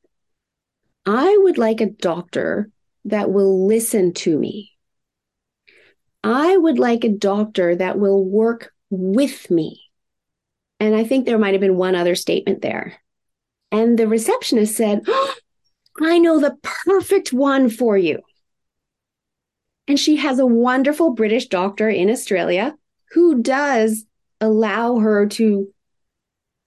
i 1.09 1.37
would 1.38 1.59
like 1.59 1.81
a 1.81 1.90
doctor 1.90 2.71
that 3.07 3.31
will 3.31 3.66
listen 3.66 4.12
to 4.12 4.38
me. 4.38 4.73
I 6.23 6.57
would 6.57 6.79
like 6.79 7.05
a 7.05 7.09
doctor 7.09 7.75
that 7.75 7.99
will 7.99 8.23
work 8.23 8.73
with 8.90 9.51
me. 9.51 9.81
And 10.79 10.94
i 10.94 11.05
think 11.05 11.25
there 11.25 11.38
might 11.38 11.55
have 11.55 11.61
been 11.61 11.77
one 11.77 11.94
other 11.94 12.14
statement 12.14 12.62
there. 12.62 13.01
And 13.73 13.99
the 13.99 14.07
receptionist 14.07 14.77
said 14.77 15.03
oh, 15.07 15.35
I 16.01 16.18
know 16.18 16.38
the 16.38 16.57
perfect 16.62 17.33
one 17.33 17.71
for 17.71 17.97
you. 17.97 18.21
And 19.88 19.99
she 19.99 20.16
has 20.16 20.38
a 20.38 20.47
wonderful 20.47 21.14
British 21.14 21.47
doctor 21.49 21.88
in 21.88 22.11
Australia 22.11 22.77
who 23.12 23.42
does 23.42 24.05
allow 24.40 24.99
her 24.99 25.27
to 25.27 25.73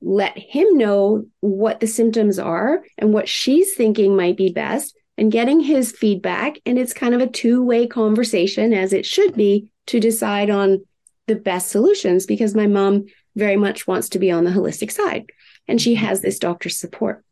let 0.02 0.38
him 0.38 0.78
know 0.78 1.26
what 1.40 1.80
the 1.80 1.88
symptoms 1.88 2.40
are 2.40 2.84
and 2.98 3.14
what 3.14 3.30
she's 3.30 3.74
thinking 3.74 4.16
might 4.16 4.38
be 4.38 4.52
best 4.52 4.98
and 5.18 5.32
getting 5.32 5.60
his 5.60 5.92
feedback. 5.92 6.58
And 6.66 6.80
it's 6.80 6.94
kind 6.94 7.14
of 7.14 7.22
a 7.22 7.28
two 7.28 7.64
way 7.64 7.88
conversation, 7.88 8.74
as 8.74 8.94
it 8.94 9.06
should 9.06 9.36
be, 9.36 9.70
to 9.88 10.00
decide 10.00 10.50
on 10.50 10.84
the 11.28 11.36
best 11.36 11.70
solutions 11.70 12.26
because 12.26 12.56
my 12.56 12.68
mom 12.68 13.06
very 13.36 13.56
much 13.56 13.88
wants 13.88 14.10
to 14.10 14.20
be 14.20 14.32
on 14.32 14.44
the 14.44 14.52
holistic 14.52 14.92
side 14.92 15.26
and 15.68 15.82
she 15.82 15.96
mm-hmm. 15.96 16.06
has 16.06 16.22
this 16.22 16.40
doctor's 16.40 16.78
support. 16.78 17.24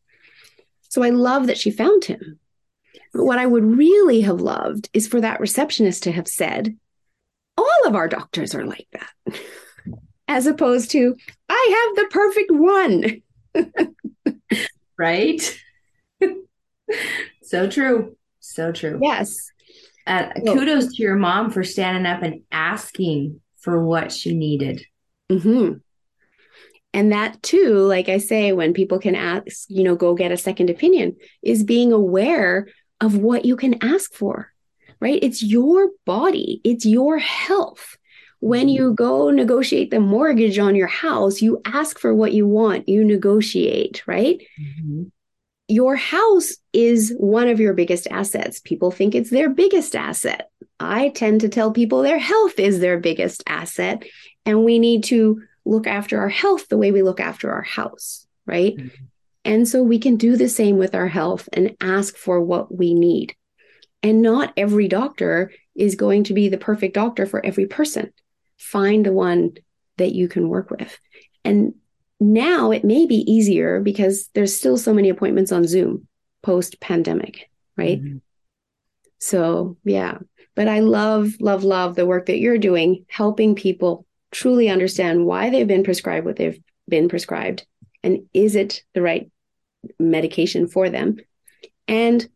So 0.90 1.04
I 1.04 1.10
love 1.10 1.48
that 1.48 1.58
she 1.58 1.72
found 1.72 2.06
him. 2.06 2.40
But 3.14 3.26
what 3.26 3.40
I 3.40 3.46
would 3.46 3.66
really 3.66 4.22
have 4.22 4.42
loved 4.42 4.90
is 4.94 5.08
for 5.08 5.22
that 5.22 5.40
receptionist 5.40 6.04
to 6.04 6.12
have 6.12 6.28
said, 6.28 6.78
all 7.58 7.88
of 7.88 7.96
our 7.96 8.08
doctors 8.08 8.56
are 8.56 8.66
like 8.66 8.88
that, 8.94 9.10
as 10.30 10.46
opposed 10.46 10.92
to, 10.92 11.16
I 11.50 11.88
have 11.88 11.96
the 11.96 12.10
perfect 12.12 12.52
one. 12.52 13.22
right? 14.98 15.60
so 17.42 17.68
true. 17.68 18.16
So 18.40 18.72
true. 18.72 19.00
Yes. 19.02 19.52
Uh, 20.06 20.30
kudos 20.48 20.96
to 20.96 21.04
your 21.04 21.16
mom 21.16 21.52
for 21.52 21.64
standing 21.64 22.06
up 22.06 22.22
and 22.22 22.44
asking 22.52 23.42
for 23.58 23.84
what 23.84 24.12
she 24.12 24.34
needed. 24.34 24.86
Mm-hmm. 25.32 25.74
And 26.94 27.12
that 27.12 27.42
too, 27.44 27.80
like 27.80 28.08
I 28.08 28.18
say, 28.20 28.52
when 28.52 28.74
people 28.74 29.00
can 29.00 29.16
ask, 29.16 29.66
you 29.68 29.84
know, 29.84 29.96
go 29.96 30.16
get 30.16 30.32
a 30.32 30.38
second 30.38 30.70
opinion, 30.70 31.16
is 31.42 31.64
being 31.64 31.92
aware 31.92 32.68
of 33.02 33.18
what 33.18 33.46
you 33.46 33.56
can 33.56 33.84
ask 33.84 34.14
for, 34.14 34.52
right? 35.00 35.20
It's 35.22 35.44
your 35.44 35.90
body, 36.06 36.62
it's 36.64 36.86
your 36.86 37.18
health. 37.18 37.98
When 38.42 38.70
you 38.70 38.94
go 38.94 39.30
negotiate 39.30 39.92
the 39.92 40.00
mortgage 40.00 40.60
on 40.60 40.76
your 40.76 40.88
house, 40.88 41.42
you 41.42 41.62
ask 41.66 42.00
for 42.00 42.14
what 42.14 42.34
you 42.34 42.48
want, 42.48 42.88
you 42.88 43.04
negotiate, 43.04 44.04
right? 44.08 44.42
Mm-hmm. 44.60 45.04
Your 45.68 45.96
house 45.96 46.54
is 46.74 47.14
one 47.18 47.48
of 47.48 47.60
your 47.60 47.74
biggest 47.74 48.08
assets. 48.10 48.60
People 48.60 48.92
think 48.92 49.14
it's 49.14 49.30
their 49.30 49.50
biggest 49.50 49.96
asset. 49.96 50.50
I 50.80 51.10
tend 51.10 51.42
to 51.42 51.50
tell 51.50 51.72
people 51.72 52.02
their 52.02 52.18
health 52.18 52.60
is 52.60 52.80
their 52.80 52.98
biggest 52.98 53.44
asset. 53.46 54.04
And 54.46 54.64
we 54.64 54.80
need 54.80 55.04
to 55.06 55.44
look 55.66 55.86
after 55.86 56.20
our 56.20 56.30
health 56.30 56.70
the 56.70 56.78
way 56.78 56.92
we 56.92 57.04
look 57.04 57.20
after 57.20 57.52
our 57.52 57.62
house, 57.62 58.26
right? 58.46 58.76
Mm-hmm. 58.76 59.04
And 59.46 59.68
so 59.68 59.84
we 59.84 60.00
can 60.00 60.16
do 60.16 60.38
the 60.38 60.50
same 60.50 60.78
with 60.78 60.96
our 60.96 61.08
health 61.08 61.50
and 61.54 61.76
ask 61.82 62.16
for 62.16 62.42
what 62.42 62.76
we 62.76 62.94
need. 62.94 63.36
And 64.02 64.22
not 64.22 64.54
every 64.56 64.88
doctor 64.88 65.52
is 65.76 65.96
going 65.96 66.24
to 66.26 66.34
be 66.34 66.50
the 66.50 66.58
perfect 66.58 66.94
doctor 66.94 67.26
for 67.26 67.46
every 67.46 67.66
person. 67.66 68.12
Find 68.60 69.06
the 69.06 69.14
one 69.14 69.54
that 69.98 70.14
you 70.14 70.28
can 70.28 70.50
work 70.50 70.70
with. 70.70 70.98
And 71.44 71.74
now 72.20 72.72
it 72.72 72.84
may 72.84 73.08
be 73.08 73.30
easier 73.32 73.80
because 73.80 74.30
there's 74.34 74.56
still 74.56 74.78
so 74.78 74.94
many 74.94 75.10
appointments 75.10 75.52
on 75.52 75.66
Zoom 75.66 76.08
post 76.44 76.80
pandemic, 76.80 77.50
right? 77.78 78.02
Mm-hmm. 78.02 78.18
So, 79.20 79.78
yeah. 79.84 80.20
But 80.56 80.68
I 80.68 80.80
love, 80.80 81.34
love, 81.40 81.64
love 81.64 81.96
the 81.96 82.06
work 82.06 82.26
that 82.26 82.40
you're 82.40 82.58
doing, 82.58 83.06
helping 83.10 83.56
people 83.56 84.06
truly 84.32 84.70
understand 84.70 85.26
why 85.26 85.50
they've 85.50 85.68
been 85.68 85.84
prescribed 85.84 86.26
what 86.26 86.36
they've 86.36 86.60
been 86.88 87.10
prescribed 87.10 87.66
and 88.04 88.20
is 88.34 88.56
it 88.56 88.84
the 88.94 89.02
right 89.02 89.30
medication 90.00 90.68
for 90.68 90.90
them 90.90 91.18
and 91.88 92.28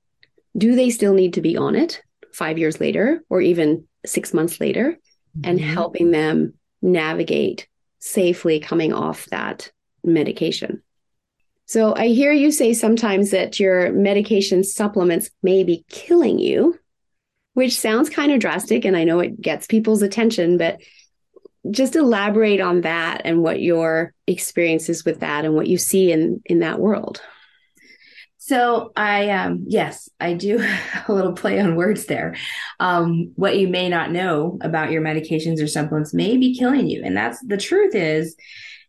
do 0.58 0.76
they 0.76 0.90
still 0.90 1.14
need 1.14 1.34
to 1.34 1.42
be 1.42 1.58
on 1.58 1.76
it 1.76 2.02
five 2.34 2.58
years 2.58 2.80
later 2.80 3.24
or 3.30 3.42
even 3.42 3.88
six 4.06 4.34
months 4.34 4.60
later 4.60 4.98
mm-hmm. 5.38 5.50
and 5.50 5.60
helping 5.60 6.12
them 6.12 6.54
navigate 6.82 7.68
safely 8.00 8.60
coming 8.60 8.94
off 8.94 9.26
that 9.28 9.72
medication 10.04 10.82
so 11.66 11.96
i 11.96 12.08
hear 12.08 12.32
you 12.32 12.52
say 12.52 12.74
sometimes 12.74 13.32
that 13.32 13.60
your 13.60 13.92
medication 13.94 14.64
supplements 14.64 15.30
may 15.42 15.64
be 15.64 15.86
killing 15.90 16.40
you 16.40 16.78
which 17.54 17.78
sounds 17.78 18.10
kind 18.10 18.32
of 18.32 18.40
drastic 18.40 18.84
and 18.84 18.98
i 18.98 19.04
know 19.04 19.20
it 19.20 19.40
gets 19.40 19.68
people's 19.68 20.02
attention 20.02 20.58
but 20.58 20.80
just 21.72 21.96
elaborate 21.96 22.60
on 22.60 22.82
that 22.82 23.22
and 23.24 23.42
what 23.42 23.62
your 23.62 24.14
experiences 24.28 25.06
with 25.06 25.22
that 25.22 25.46
and 25.46 25.56
what 25.56 25.68
you 25.68 25.78
see 25.78 26.12
in 26.12 26.42
in 26.46 26.60
that 26.60 26.80
world 26.80 27.22
so 28.46 28.92
i 28.96 29.30
um 29.30 29.64
yes 29.68 30.10
i 30.20 30.34
do 30.34 30.60
a 31.08 31.14
little 31.14 31.34
play 31.34 31.60
on 31.60 31.76
words 31.76 32.06
there 32.06 32.36
um 32.80 33.32
what 33.36 33.58
you 33.58 33.68
may 33.68 33.90
not 33.90 34.12
know 34.12 34.58
about 34.62 34.92
your 34.92 35.02
medications 35.02 35.62
or 35.62 35.68
supplements 35.68 36.14
may 36.14 36.38
be 36.38 36.58
killing 36.58 36.88
you 36.88 37.02
and 37.04 37.16
that's 37.16 37.40
the 37.46 37.58
truth 37.58 37.96
is 37.96 38.36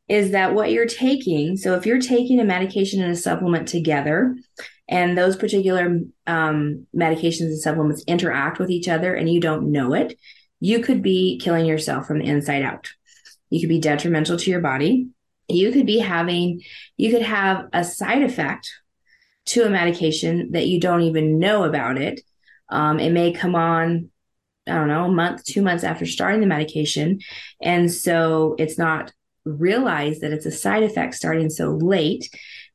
is 0.06 0.32
that 0.32 0.54
what 0.54 0.70
you're 0.70 0.86
taking 0.86 1.56
so 1.56 1.74
if 1.74 1.86
you're 1.86 2.00
taking 2.00 2.40
a 2.40 2.44
medication 2.44 3.02
and 3.02 3.12
a 3.12 3.16
supplement 3.16 3.68
together 3.68 4.36
and 4.86 5.16
those 5.16 5.34
particular 5.34 5.98
um, 6.26 6.86
medications 6.94 7.46
and 7.46 7.58
supplements 7.58 8.04
interact 8.06 8.58
with 8.58 8.68
each 8.68 8.86
other 8.86 9.14
and 9.14 9.30
you 9.30 9.40
don't 9.40 9.70
know 9.72 9.94
it 9.94 10.18
you 10.64 10.80
could 10.80 11.02
be 11.02 11.38
killing 11.38 11.66
yourself 11.66 12.06
from 12.06 12.20
the 12.20 12.24
inside 12.24 12.62
out. 12.62 12.88
You 13.50 13.60
could 13.60 13.68
be 13.68 13.80
detrimental 13.80 14.38
to 14.38 14.50
your 14.50 14.62
body. 14.62 15.08
You 15.46 15.72
could 15.72 15.84
be 15.84 15.98
having, 15.98 16.62
you 16.96 17.10
could 17.10 17.20
have 17.20 17.66
a 17.74 17.84
side 17.84 18.22
effect 18.22 18.70
to 19.46 19.64
a 19.64 19.70
medication 19.70 20.52
that 20.52 20.66
you 20.66 20.80
don't 20.80 21.02
even 21.02 21.38
know 21.38 21.64
about 21.64 21.98
it. 21.98 22.20
Um, 22.68 22.98
it 22.98 23.10
may 23.10 23.32
come 23.32 23.54
on, 23.54 24.10
I 24.66 24.74
don't 24.74 24.88
know, 24.88 25.04
a 25.04 25.12
month, 25.12 25.44
two 25.44 25.62
months 25.62 25.84
after 25.84 26.06
starting 26.06 26.40
the 26.40 26.46
medication. 26.46 27.20
And 27.62 27.92
so 27.92 28.56
it's 28.58 28.78
not 28.78 29.12
realized 29.44 30.22
that 30.22 30.32
it's 30.32 30.46
a 30.46 30.50
side 30.50 30.82
effect 30.82 31.14
starting 31.14 31.50
so 31.50 31.70
late 31.70 32.28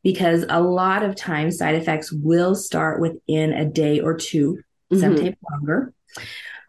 because 0.03 0.45
a 0.49 0.62
lot 0.62 1.03
of 1.03 1.15
times 1.15 1.58
side 1.58 1.75
effects 1.75 2.12
will 2.12 2.55
start 2.55 3.01
within 3.01 3.53
a 3.53 3.65
day 3.65 3.99
or 3.99 4.15
2 4.15 4.53
mm-hmm. 4.53 4.99
sometimes 4.99 5.36
longer. 5.51 5.93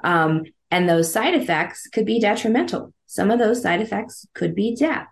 Um, 0.03 0.45
and 0.71 0.89
those 0.89 1.13
side 1.13 1.35
effects 1.35 1.87
could 1.89 2.07
be 2.07 2.21
detrimental. 2.21 2.95
Some 3.07 3.31
of 3.31 3.39
those 3.39 3.63
side 3.63 3.81
effects 3.81 4.27
could 4.35 4.55
be 4.55 4.75
death. 4.75 5.09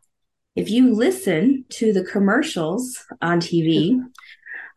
If 0.54 0.70
you 0.70 0.94
listen 0.94 1.64
to 1.70 1.92
the 1.92 2.04
commercials 2.04 3.04
on 3.20 3.40
TV, 3.40 4.00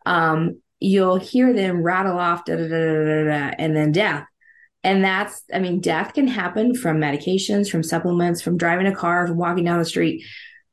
um, 0.06 0.60
you'll 0.80 1.18
hear 1.18 1.52
them 1.52 1.82
rattle 1.82 2.18
off 2.18 2.44
da, 2.44 2.56
da, 2.56 2.68
da, 2.68 3.54
and 3.58 3.76
then 3.76 3.92
death. 3.92 4.26
And 4.84 5.04
that's, 5.04 5.42
I 5.52 5.60
mean, 5.60 5.80
death 5.80 6.14
can 6.14 6.26
happen 6.26 6.74
from 6.74 6.98
medications, 6.98 7.70
from 7.70 7.84
supplements, 7.84 8.42
from 8.42 8.56
driving 8.56 8.86
a 8.86 8.94
car, 8.94 9.26
from 9.28 9.36
walking 9.36 9.64
down 9.64 9.78
the 9.78 9.84
street. 9.84 10.24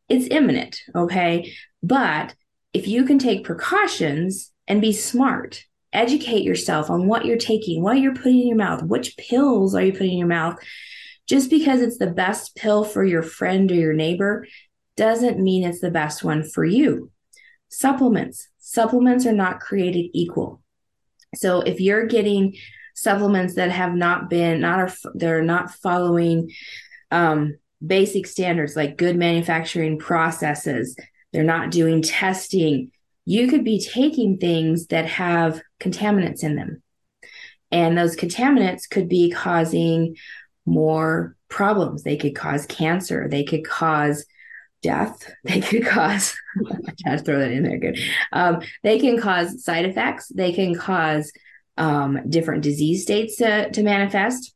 It's 0.07 0.27
imminent. 0.31 0.81
Okay. 0.95 1.53
But 1.83 2.33
if 2.73 2.87
you 2.87 3.05
can 3.05 3.19
take 3.19 3.45
precautions 3.45 4.51
and 4.67 4.81
be 4.81 4.93
smart, 4.93 5.63
educate 5.93 6.43
yourself 6.43 6.89
on 6.89 7.07
what 7.07 7.25
you're 7.25 7.37
taking, 7.37 7.83
what 7.83 7.99
you're 7.99 8.15
putting 8.15 8.39
in 8.39 8.47
your 8.47 8.57
mouth, 8.57 8.83
which 8.83 9.17
pills 9.17 9.75
are 9.75 9.83
you 9.83 9.91
putting 9.91 10.13
in 10.13 10.17
your 10.17 10.27
mouth. 10.27 10.57
Just 11.27 11.51
because 11.51 11.81
it's 11.81 11.99
the 11.99 12.07
best 12.07 12.55
pill 12.55 12.83
for 12.83 13.03
your 13.03 13.21
friend 13.21 13.71
or 13.71 13.75
your 13.75 13.93
neighbor 13.93 14.47
doesn't 14.97 15.39
mean 15.39 15.63
it's 15.63 15.81
the 15.81 15.91
best 15.91 16.23
one 16.23 16.43
for 16.43 16.65
you. 16.65 17.11
Supplements. 17.69 18.47
Supplements 18.71 19.25
are 19.25 19.33
not 19.33 19.61
created 19.61 20.11
equal. 20.13 20.61
So 21.33 21.61
if 21.61 21.81
you're 21.81 22.05
getting 22.05 22.55
supplements 22.93 23.55
that 23.55 23.71
have 23.71 23.95
not 23.95 24.29
been 24.29 24.59
not 24.61 24.77
are 24.77 24.91
they're 25.15 25.41
not 25.41 25.71
following 25.71 26.51
um, 27.09 27.57
basic 27.83 28.27
standards 28.27 28.75
like 28.75 28.95
good 28.95 29.15
manufacturing 29.15 29.97
processes, 29.97 30.95
they're 31.33 31.41
not 31.41 31.71
doing 31.71 32.03
testing. 32.03 32.91
You 33.25 33.47
could 33.47 33.63
be 33.63 33.83
taking 33.83 34.37
things 34.37 34.85
that 34.87 35.07
have 35.07 35.63
contaminants 35.79 36.43
in 36.43 36.55
them. 36.55 36.83
And 37.71 37.97
those 37.97 38.15
contaminants 38.15 38.87
could 38.87 39.09
be 39.09 39.31
causing 39.31 40.15
more 40.67 41.35
problems. 41.47 42.03
They 42.03 42.17
could 42.17 42.35
cause 42.35 42.67
cancer. 42.67 43.27
They 43.27 43.45
could 43.45 43.65
cause 43.65 44.27
death. 44.81 45.31
They 45.43 45.61
could 45.61 45.85
cause, 45.85 46.35
I 47.05 47.17
to 47.17 47.23
throw 47.23 47.39
that 47.39 47.51
in 47.51 47.63
there 47.63 47.77
good. 47.77 47.99
Um, 48.31 48.61
they 48.83 48.99
can 48.99 49.19
cause 49.19 49.63
side 49.63 49.85
effects. 49.85 50.27
They 50.27 50.53
can 50.53 50.75
cause 50.75 51.31
um, 51.77 52.29
different 52.29 52.63
disease 52.63 53.03
states 53.03 53.37
to, 53.37 53.69
to 53.71 53.83
manifest 53.83 54.53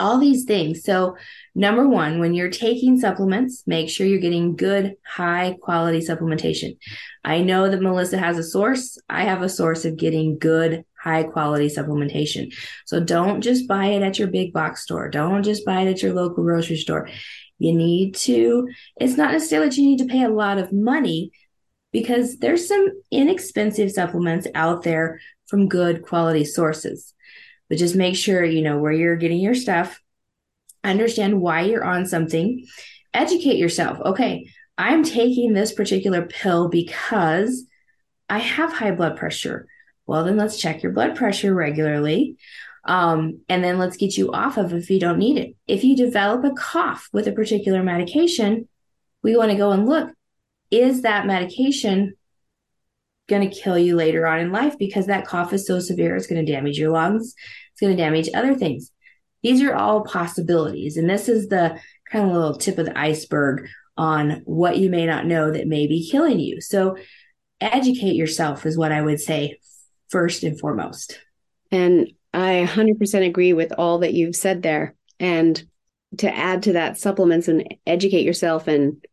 all 0.00 0.18
these 0.18 0.44
things. 0.44 0.84
So, 0.84 1.16
number 1.54 1.88
one, 1.88 2.20
when 2.20 2.34
you're 2.34 2.50
taking 2.50 3.00
supplements, 3.00 3.64
make 3.66 3.90
sure 3.90 4.06
you're 4.06 4.20
getting 4.20 4.54
good, 4.54 4.94
high 5.04 5.56
quality 5.60 5.98
supplementation. 6.00 6.76
I 7.24 7.42
know 7.42 7.68
that 7.68 7.82
Melissa 7.82 8.18
has 8.18 8.38
a 8.38 8.44
source. 8.44 8.98
I 9.08 9.24
have 9.24 9.42
a 9.42 9.48
source 9.48 9.84
of 9.84 9.96
getting 9.96 10.38
good, 10.38 10.84
high 11.02 11.24
quality 11.24 11.66
supplementation. 11.66 12.54
So, 12.86 13.00
don't 13.00 13.40
just 13.40 13.66
buy 13.66 13.86
it 13.86 14.02
at 14.02 14.18
your 14.18 14.28
big 14.28 14.52
box 14.52 14.82
store. 14.82 15.08
Don't 15.08 15.42
just 15.42 15.64
buy 15.64 15.80
it 15.80 15.90
at 15.90 16.02
your 16.02 16.14
local 16.14 16.44
grocery 16.44 16.76
store. 16.76 17.08
You 17.58 17.74
need 17.74 18.14
to, 18.16 18.68
it's 18.96 19.16
not 19.16 19.32
necessarily 19.32 19.68
that 19.68 19.76
you 19.76 19.86
need 19.86 19.98
to 19.98 20.06
pay 20.06 20.22
a 20.22 20.28
lot 20.28 20.58
of 20.58 20.72
money 20.72 21.32
because 21.92 22.38
there's 22.38 22.68
some 22.68 22.88
inexpensive 23.10 23.90
supplements 23.90 24.46
out 24.54 24.82
there 24.82 25.20
from 25.46 25.68
good 25.68 26.02
quality 26.02 26.44
sources. 26.44 27.14
But 27.68 27.78
just 27.78 27.96
make 27.96 28.16
sure 28.16 28.44
you 28.44 28.62
know 28.62 28.78
where 28.78 28.92
you're 28.92 29.16
getting 29.16 29.40
your 29.40 29.54
stuff 29.54 30.00
understand 30.84 31.40
why 31.40 31.62
you're 31.62 31.84
on 31.84 32.06
something 32.06 32.66
educate 33.14 33.58
yourself. 33.58 33.98
Okay 34.00 34.48
i'm 34.76 35.02
taking 35.02 35.52
this 35.52 35.72
particular 35.72 36.22
pill 36.22 36.68
because 36.68 37.64
i 38.28 38.38
have 38.38 38.72
high 38.72 38.92
blood 38.92 39.16
pressure. 39.16 39.66
Well 40.06 40.24
then 40.24 40.36
let's 40.36 40.58
check 40.58 40.82
your 40.82 40.92
blood 40.92 41.16
pressure 41.16 41.54
regularly 41.54 42.36
um, 42.84 43.40
and 43.48 43.62
then 43.62 43.78
let's 43.78 43.96
get 43.96 44.16
you 44.16 44.32
off 44.32 44.56
of 44.56 44.72
if 44.72 44.90
you 44.90 45.00
don't 45.00 45.18
need 45.18 45.36
it 45.36 45.56
if 45.66 45.84
you 45.84 45.96
develop 45.96 46.44
a 46.44 46.54
cough 46.54 47.08
with 47.12 47.26
a 47.26 47.32
particular 47.32 47.82
medication 47.82 48.68
we 49.22 49.36
want 49.36 49.50
to 49.50 49.56
go 49.56 49.70
and 49.70 49.86
look 49.86 50.10
is 50.70 51.02
that 51.02 51.26
medication 51.26 52.14
going 53.28 53.48
to 53.48 53.60
kill 53.60 53.78
you 53.78 53.94
later 53.94 54.26
on 54.26 54.40
in 54.40 54.50
life 54.50 54.78
because 54.78 55.06
that 55.06 55.26
cough 55.26 55.52
is 55.52 55.66
so 55.66 55.78
severe. 55.78 56.16
It's 56.16 56.26
going 56.26 56.44
to 56.44 56.52
damage 56.52 56.78
your 56.78 56.90
lungs. 56.90 57.34
It's 57.72 57.80
going 57.80 57.96
to 57.96 58.02
damage 58.02 58.28
other 58.34 58.54
things. 58.54 58.90
These 59.42 59.62
are 59.62 59.74
all 59.74 60.02
possibilities. 60.02 60.96
And 60.96 61.08
this 61.08 61.28
is 61.28 61.48
the 61.48 61.78
kind 62.10 62.24
of 62.24 62.32
little 62.32 62.56
tip 62.56 62.78
of 62.78 62.86
the 62.86 62.98
iceberg 62.98 63.68
on 63.96 64.42
what 64.44 64.78
you 64.78 64.90
may 64.90 65.06
not 65.06 65.26
know 65.26 65.50
that 65.52 65.68
may 65.68 65.86
be 65.86 66.08
killing 66.08 66.40
you. 66.40 66.60
So 66.60 66.96
educate 67.60 68.14
yourself 68.14 68.64
is 68.66 68.78
what 68.78 68.92
I 68.92 69.02
would 69.02 69.20
say 69.20 69.58
first 70.08 70.42
and 70.42 70.58
foremost. 70.58 71.20
And 71.70 72.12
I 72.32 72.66
100% 72.66 73.26
agree 73.26 73.52
with 73.52 73.72
all 73.76 73.98
that 73.98 74.14
you've 74.14 74.36
said 74.36 74.62
there. 74.62 74.94
And 75.18 75.62
to 76.18 76.34
add 76.34 76.62
to 76.64 76.72
that, 76.74 76.98
supplements 76.98 77.48
and 77.48 77.74
educate 77.86 78.24
yourself 78.24 78.68
and 78.68 79.04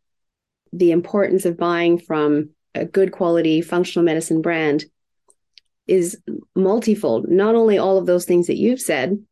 the 0.72 0.92
importance 0.92 1.44
of 1.44 1.56
buying 1.56 1.98
from 1.98 2.50
a 2.74 2.84
good 2.84 3.12
quality 3.12 3.60
functional 3.60 4.04
medicine 4.04 4.42
brand 4.42 4.84
is 5.86 6.18
multifold. 6.54 7.28
Not 7.28 7.54
only 7.54 7.78
all 7.78 7.98
of 7.98 8.06
those 8.06 8.24
things 8.24 8.46
that 8.48 8.58
you've 8.58 8.80
said, 8.80 9.22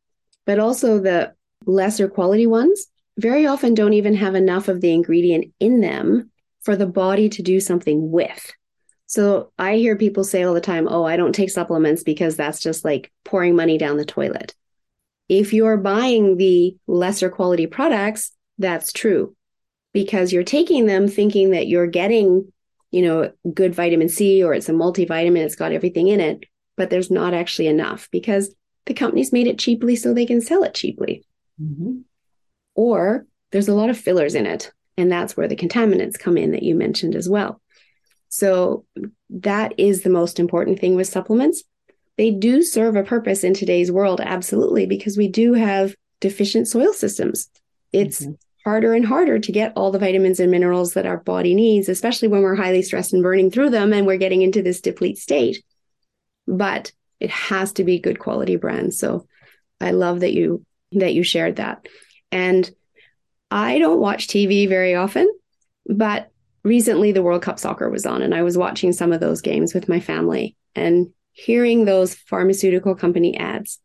but 0.47 0.59
also 0.59 0.99
the 0.99 1.35
lesser 1.67 2.09
quality 2.09 2.47
ones 2.47 2.87
very 3.19 3.47
often 3.47 3.75
don't 3.75 3.93
even 3.93 4.15
have 4.15 4.35
enough 4.35 4.69
of 4.69 4.81
the 4.81 4.93
ingredient 4.93 5.53
in 5.61 5.81
them 5.81 6.31
for 6.63 6.77
the 6.77 6.87
body 6.87 7.29
to 7.29 7.43
do 7.43 7.61
something 7.61 8.11
with. 8.11 8.53
So 9.15 9.53
I 9.59 9.77
hear 9.77 9.97
people 9.97 10.25
say 10.25 10.43
all 10.43 10.55
the 10.55 10.61
time, 10.61 10.89
oh, 10.89 11.05
I 11.05 11.17
don't 11.17 11.35
take 11.35 11.51
supplements 11.51 12.03
because 12.03 12.37
that's 12.37 12.61
just 12.61 12.85
like 12.85 13.13
pouring 13.25 13.55
money 13.55 13.79
down 13.79 13.97
the 13.97 14.05
toilet. 14.05 14.55
If 15.29 15.53
you're 15.53 15.77
buying 15.77 16.37
the 16.37 16.77
lesser 16.87 17.31
quality 17.31 17.67
products, 17.67 18.33
that's 18.59 18.93
true 18.93 19.37
because 19.93 20.33
you're 20.33 20.43
taking 20.43 20.87
them 20.87 21.07
thinking 21.09 21.51
that 21.51 21.69
you're 21.69 21.87
getting 21.87 22.53
you 22.95 23.03
know, 23.03 23.33
good 23.53 23.75
vitamin 23.75 24.09
C 24.09 24.45
or 24.45 24.55
it's 24.55 24.69
a 24.69 24.73
multivitamin, 24.73 25.39
it's 25.39 25.57
got 25.57 25.73
everything 25.73 26.07
in 26.07 26.21
it, 26.21 26.45
but 26.77 26.91
there's 26.91 27.11
not 27.11 27.35
actually 27.35 27.67
enough 27.67 28.09
because 28.13 28.55
the 28.87 28.95
companies 28.95 29.33
made 29.33 29.49
it 29.49 29.59
cheaply 29.59 29.97
so 29.97 30.15
they 30.15 30.27
can 30.27 30.41
sell 30.41 30.63
it 30.63 30.75
cheaply. 30.75 31.25
Mm-hmm. 31.61 32.03
Or 32.77 33.27
there's 33.51 33.67
a 33.67 33.75
lot 33.75 33.91
of 33.91 33.99
fillers 33.99 34.37
in 34.37 34.47
it. 34.47 34.71
And 34.97 35.11
that's 35.11 35.37
where 35.37 35.49
the 35.49 35.57
contaminants 35.57 36.21
come 36.21 36.37
in 36.37 36.53
that 36.53 36.63
you 36.63 36.77
mentioned 36.77 37.17
as 37.17 37.29
well. 37.29 37.61
So 38.37 38.85
that 39.31 39.75
is 39.79 40.03
the 40.03 40.11
most 40.11 40.39
important 40.39 40.79
thing 40.79 40.97
with 40.97 41.09
supplements. 41.09 41.63
They 42.17 42.31
do 42.31 42.63
serve 42.63 42.97
a 42.97 43.03
purpose 43.03 43.45
in 43.45 43.55
today's 43.55 43.91
world, 43.91 44.21
absolutely, 44.21 44.87
because 44.87 45.17
we 45.17 45.29
do 45.29 45.55
have 45.55 45.95
deficient 46.21 46.69
soil 46.69 46.93
systems. 46.93 47.49
It's 47.93 48.23
mm-hmm 48.23 48.33
harder 48.65 48.95
and 48.95 49.05
harder 49.05 49.39
to 49.39 49.53
get 49.53 49.73
all 49.77 49.91
the 49.91 49.99
vitamins 49.99 50.41
and 50.41 50.51
minerals 50.51 50.95
that 50.95 51.07
our 51.07 51.19
body 51.19 51.55
needs, 51.55 51.89
especially 51.89 52.29
when 52.29 52.43
we're 52.43 52.55
highly 52.55 52.83
stressed 52.83 53.13
and 53.13 53.23
burning 53.23 53.51
through 53.51 53.71
them 53.71 53.93
and 53.93 54.07
we're 54.07 54.17
getting 54.17 54.43
into 54.43 54.63
this 54.63 54.81
deplete 54.81 55.19
state. 55.19 55.63
But 56.47 56.93
it 57.21 57.31
has 57.31 57.73
to 57.75 57.85
be 57.85 57.99
good 57.99 58.19
quality 58.19 58.57
brands. 58.57 58.99
So 58.99 59.27
I 59.81 59.91
love 59.91 60.21
that 60.21 60.33
you 60.33 60.65
that 60.93 61.15
you 61.15 61.23
shared 61.23 61.57
that. 61.57 61.87
And 62.33 62.71
I 63.51 63.79
don't 63.79 64.01
watch 64.01 64.29
TV 64.29 64.69
very 64.69 64.95
often, 64.95 65.29
but 65.87 66.31
recently 66.65 67.13
the 67.13 67.23
World 67.23 67.43
Cup 67.43 67.59
soccer 67.59 67.89
was 67.89 68.07
on 68.07 68.23
and 68.23 68.35
I 68.35 68.43
was 68.43 68.59
watching 68.59 68.93
some 68.93 69.13
of 69.13 69.21
those 69.21 69.41
games 69.41 69.75
with 69.75 69.89
my 69.89 70.01
family 70.01 70.57
and 70.75 71.13
hearing 71.33 71.85
those 71.85 72.15
pharmaceutical 72.15 72.95
company 72.95 73.37
ads. 73.37 73.79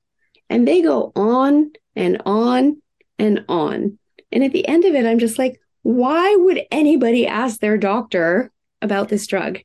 And 0.50 0.68
they 0.68 0.82
go 0.82 1.12
on 1.16 1.72
and 1.96 2.22
on 2.26 2.82
and 3.20 3.46
on 3.48 4.00
and 4.32 4.44
at 4.44 4.54
the 4.54 4.68
end 4.68 4.86
of 4.86 4.96
it, 4.96 5.06
I'm 5.06 5.20
just 5.20 5.40
like, 5.40 5.60
why 5.82 6.36
would 6.36 6.62
anybody 6.72 7.26
ask 7.28 7.60
their 7.60 7.78
doctor 7.78 8.52
about 8.82 9.10
this 9.10 9.28
drug? 9.28 9.60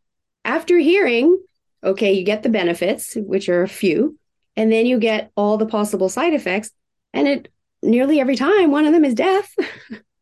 After 0.44 0.78
hearing, 0.78 1.38
okay, 1.82 2.12
you 2.12 2.24
get 2.24 2.42
the 2.42 2.48
benefits, 2.48 3.14
which 3.16 3.48
are 3.48 3.62
a 3.62 3.68
few, 3.68 4.18
and 4.56 4.72
then 4.72 4.86
you 4.86 4.98
get 4.98 5.30
all 5.36 5.56
the 5.56 5.66
possible 5.66 6.08
side 6.08 6.34
effects. 6.34 6.70
And 7.12 7.28
it 7.28 7.48
nearly 7.82 8.20
every 8.20 8.36
time, 8.36 8.70
one 8.70 8.86
of 8.86 8.92
them 8.92 9.04
is 9.04 9.14
death. 9.14 9.54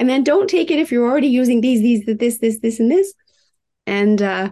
and 0.00 0.08
then 0.08 0.24
don't 0.24 0.48
take 0.48 0.70
it 0.70 0.78
if 0.78 0.90
you're 0.90 1.06
already 1.06 1.26
using 1.26 1.60
these, 1.60 1.82
these, 1.82 2.06
this, 2.06 2.38
this, 2.38 2.58
this, 2.60 2.80
and 2.80 2.90
this. 2.90 3.12
And 3.86 4.22
uh, 4.22 4.48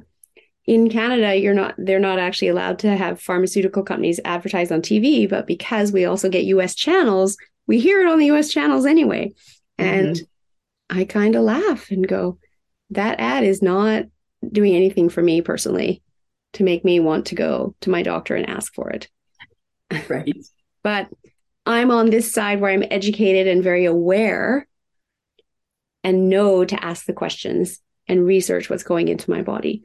in 0.67 0.91
Canada, 0.91 1.35
you're 1.37 1.55
not 1.55 1.75
they're 1.79 1.99
not 1.99 2.19
actually 2.19 2.49
allowed 2.49 2.81
to 2.81 2.95
have 2.95 3.19
pharmaceutical 3.19 3.83
companies 3.83 4.21
advertise 4.27 4.71
on 4.71 4.83
TV, 4.83 5.27
but 5.27 5.47
because 5.47 5.91
we 5.91 6.05
also 6.05 6.29
get 6.29 6.45
US 6.45 6.75
channels, 6.75 7.39
we 7.67 7.81
hear 7.81 8.03
it 8.03 8.13
on 8.13 8.19
the 8.19 8.27
US 8.27 8.51
channels 8.51 8.85
anyway. 8.85 9.33
And 9.79 10.17
mm-hmm. 10.17 10.99
I 10.99 11.05
kind 11.05 11.35
of 11.35 11.45
laugh 11.45 11.91
and 11.91 12.07
go, 12.07 12.39
that 12.91 13.19
ad 13.19 13.43
is 13.43 13.63
not 13.63 14.05
doing 14.53 14.77
anything 14.77 15.09
for 15.09 15.23
me 15.23 15.41
personally 15.41 16.03
to 16.53 16.63
make 16.63 16.85
me 16.85 17.01
want 17.01 17.25
to 17.29 17.35
go 17.35 17.75
to 17.81 17.89
my 17.91 18.03
doctor 18.03 18.37
and 18.37 18.51
ask 18.51 18.75
for 18.75 18.91
it. 18.91 19.09
Right. 20.11 20.37
but 20.83 21.09
I'm 21.65 21.91
on 21.91 22.11
this 22.11 22.31
side 22.31 22.61
where 22.61 22.71
I'm 22.71 22.85
educated 22.91 23.47
and 23.47 23.65
very 23.65 23.87
aware 23.87 24.68
and 26.09 26.29
know 26.29 26.65
to 26.65 26.85
ask 26.85 27.05
the 27.05 27.13
questions 27.13 27.79
and 28.07 28.25
research 28.25 28.71
what's 28.71 28.83
going 28.83 29.09
into 29.09 29.31
my 29.31 29.43
body. 29.43 29.83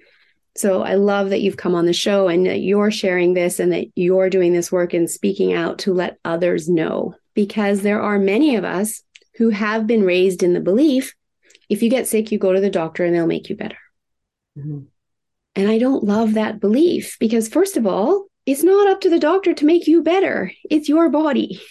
So 0.55 0.83
I 0.83 0.95
love 0.95 1.31
that 1.31 1.41
you've 1.41 1.57
come 1.57 1.75
on 1.75 1.85
the 1.85 1.93
show 1.93 2.27
and 2.27 2.45
that 2.45 2.61
you're 2.61 2.91
sharing 2.91 3.33
this 3.33 3.59
and 3.59 3.71
that 3.73 3.87
you're 3.95 4.29
doing 4.29 4.53
this 4.53 4.71
work 4.71 4.93
and 4.93 5.09
speaking 5.09 5.53
out 5.53 5.79
to 5.79 5.93
let 5.93 6.17
others 6.23 6.69
know 6.69 7.15
because 7.33 7.81
there 7.81 8.01
are 8.01 8.19
many 8.19 8.55
of 8.55 8.63
us 8.63 9.01
who 9.37 9.49
have 9.49 9.87
been 9.87 10.03
raised 10.03 10.43
in 10.43 10.53
the 10.53 10.59
belief 10.59 11.13
if 11.69 11.81
you 11.81 11.89
get 11.89 12.07
sick, 12.07 12.31
you 12.31 12.37
go 12.37 12.53
to 12.53 12.61
the 12.61 12.69
doctor 12.69 13.03
and 13.03 13.15
they'll 13.15 13.25
make 13.25 13.49
you 13.49 13.55
better. 13.55 13.77
Mm-hmm. 14.57 14.81
And 15.55 15.69
I 15.69 15.77
don't 15.77 16.03
love 16.03 16.33
that 16.33 16.59
belief 16.59 17.17
because, 17.19 17.47
first 17.47 17.77
of 17.77 17.87
all, 17.87 18.27
it's 18.45 18.63
not 18.63 18.87
up 18.87 19.01
to 19.01 19.09
the 19.09 19.19
doctor 19.19 19.53
to 19.53 19.65
make 19.65 19.87
you 19.87 20.03
better, 20.03 20.51
it's 20.69 20.89
your 20.89 21.09
body. 21.09 21.61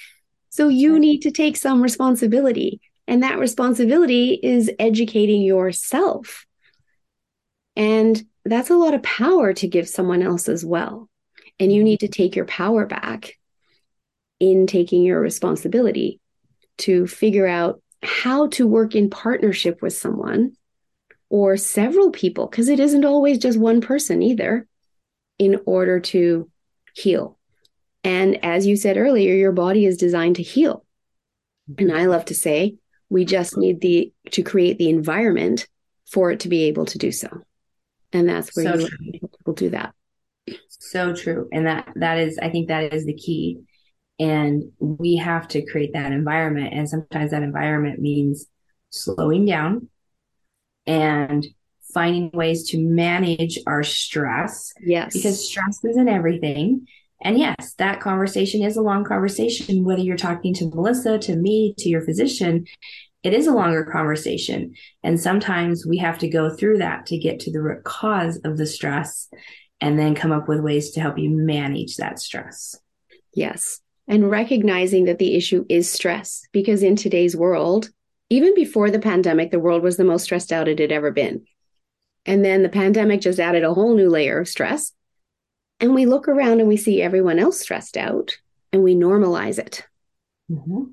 So 0.50 0.68
you 0.68 0.98
need 0.98 1.20
to 1.20 1.30
take 1.30 1.56
some 1.56 1.82
responsibility. 1.82 2.80
And 3.06 3.22
that 3.22 3.38
responsibility 3.38 4.38
is 4.42 4.70
educating 4.78 5.42
yourself. 5.42 6.46
And 7.74 8.22
that's 8.44 8.70
a 8.70 8.76
lot 8.76 8.94
of 8.94 9.02
power 9.02 9.52
to 9.54 9.68
give 9.68 9.88
someone 9.88 10.22
else 10.22 10.48
as 10.48 10.64
well. 10.64 11.08
And 11.58 11.72
you 11.72 11.82
need 11.84 12.00
to 12.00 12.08
take 12.08 12.36
your 12.36 12.44
power 12.44 12.86
back 12.86 13.38
in 14.40 14.66
taking 14.66 15.02
your 15.02 15.20
responsibility 15.20 16.20
to 16.78 17.06
figure 17.06 17.46
out 17.46 17.82
how 18.02 18.48
to 18.48 18.66
work 18.66 18.94
in 18.94 19.10
partnership 19.10 19.80
with 19.82 19.92
someone 19.92 20.52
or 21.28 21.56
several 21.56 22.10
people, 22.10 22.46
because 22.46 22.68
it 22.68 22.80
isn't 22.80 23.04
always 23.04 23.38
just 23.38 23.58
one 23.58 23.80
person 23.80 24.22
either, 24.22 24.66
in 25.38 25.60
order 25.64 25.98
to 25.98 26.50
heal. 26.94 27.38
And 28.04 28.44
as 28.44 28.66
you 28.66 28.76
said 28.76 28.96
earlier, 28.96 29.34
your 29.34 29.52
body 29.52 29.86
is 29.86 29.96
designed 29.96 30.36
to 30.36 30.42
heal. 30.42 30.84
And 31.78 31.92
I 31.92 32.06
love 32.06 32.26
to 32.26 32.34
say, 32.34 32.76
we 33.12 33.26
just 33.26 33.58
need 33.58 33.82
the 33.82 34.10
to 34.30 34.42
create 34.42 34.78
the 34.78 34.88
environment 34.88 35.68
for 36.10 36.30
it 36.30 36.40
to 36.40 36.48
be 36.48 36.64
able 36.64 36.86
to 36.86 36.96
do 36.96 37.12
so. 37.12 37.28
And 38.10 38.26
that's 38.26 38.56
where 38.56 38.80
so 38.80 38.88
people 39.12 39.52
do 39.52 39.68
that. 39.70 39.94
So 40.68 41.14
true. 41.14 41.46
And 41.52 41.66
that 41.66 41.92
that 41.96 42.18
is 42.18 42.38
I 42.38 42.48
think 42.48 42.68
that 42.68 42.94
is 42.94 43.04
the 43.04 43.14
key 43.14 43.58
and 44.18 44.72
we 44.78 45.16
have 45.16 45.46
to 45.48 45.64
create 45.66 45.92
that 45.92 46.12
environment. 46.12 46.72
And 46.72 46.88
sometimes 46.88 47.32
that 47.32 47.42
environment 47.42 48.00
means 48.00 48.46
slowing 48.88 49.44
down 49.44 49.88
and 50.86 51.46
finding 51.92 52.30
ways 52.32 52.70
to 52.70 52.78
manage 52.78 53.58
our 53.66 53.82
stress. 53.82 54.72
Yes. 54.80 55.12
Because 55.12 55.46
stress 55.50 55.84
isn't 55.84 56.08
everything. 56.08 56.86
And 57.22 57.38
yes, 57.38 57.74
that 57.78 58.00
conversation 58.00 58.62
is 58.62 58.76
a 58.76 58.82
long 58.82 59.04
conversation, 59.04 59.84
whether 59.84 60.02
you're 60.02 60.16
talking 60.16 60.52
to 60.54 60.66
Melissa, 60.66 61.18
to 61.18 61.36
me, 61.36 61.74
to 61.78 61.88
your 61.88 62.02
physician, 62.02 62.66
it 63.22 63.32
is 63.32 63.46
a 63.46 63.54
longer 63.54 63.84
conversation. 63.84 64.74
And 65.04 65.20
sometimes 65.20 65.86
we 65.86 65.98
have 65.98 66.18
to 66.18 66.28
go 66.28 66.50
through 66.50 66.78
that 66.78 67.06
to 67.06 67.18
get 67.18 67.38
to 67.40 67.52
the 67.52 67.62
root 67.62 67.84
cause 67.84 68.40
of 68.44 68.56
the 68.56 68.66
stress 68.66 69.28
and 69.80 69.98
then 69.98 70.16
come 70.16 70.32
up 70.32 70.48
with 70.48 70.60
ways 70.60 70.90
to 70.92 71.00
help 71.00 71.18
you 71.18 71.30
manage 71.30 71.96
that 71.96 72.18
stress. 72.18 72.76
Yes 73.34 73.80
and 74.08 74.30
recognizing 74.30 75.04
that 75.04 75.18
the 75.18 75.34
issue 75.34 75.64
is 75.68 75.90
stress 75.90 76.42
because 76.52 76.82
in 76.82 76.96
today's 76.96 77.36
world, 77.36 77.90
even 78.30 78.54
before 78.54 78.90
the 78.90 78.98
pandemic, 78.98 79.50
the 79.50 79.60
world 79.60 79.82
was 79.82 79.96
the 79.96 80.04
most 80.04 80.24
stressed 80.24 80.52
out 80.52 80.68
it 80.68 80.78
had 80.78 80.92
ever 80.92 81.10
been. 81.10 81.44
And 82.24 82.44
then 82.44 82.62
the 82.62 82.68
pandemic 82.68 83.20
just 83.20 83.40
added 83.40 83.64
a 83.64 83.74
whole 83.74 83.96
new 83.96 84.08
layer 84.08 84.40
of 84.40 84.48
stress. 84.48 84.92
And 85.82 85.94
we 85.94 86.06
look 86.06 86.28
around 86.28 86.60
and 86.60 86.68
we 86.68 86.76
see 86.76 87.02
everyone 87.02 87.38
else 87.38 87.60
stressed 87.60 87.96
out 87.96 88.38
and 88.72 88.82
we 88.82 88.94
normalize 88.94 89.58
it. 89.58 89.84
Mm-hmm. 90.50 90.84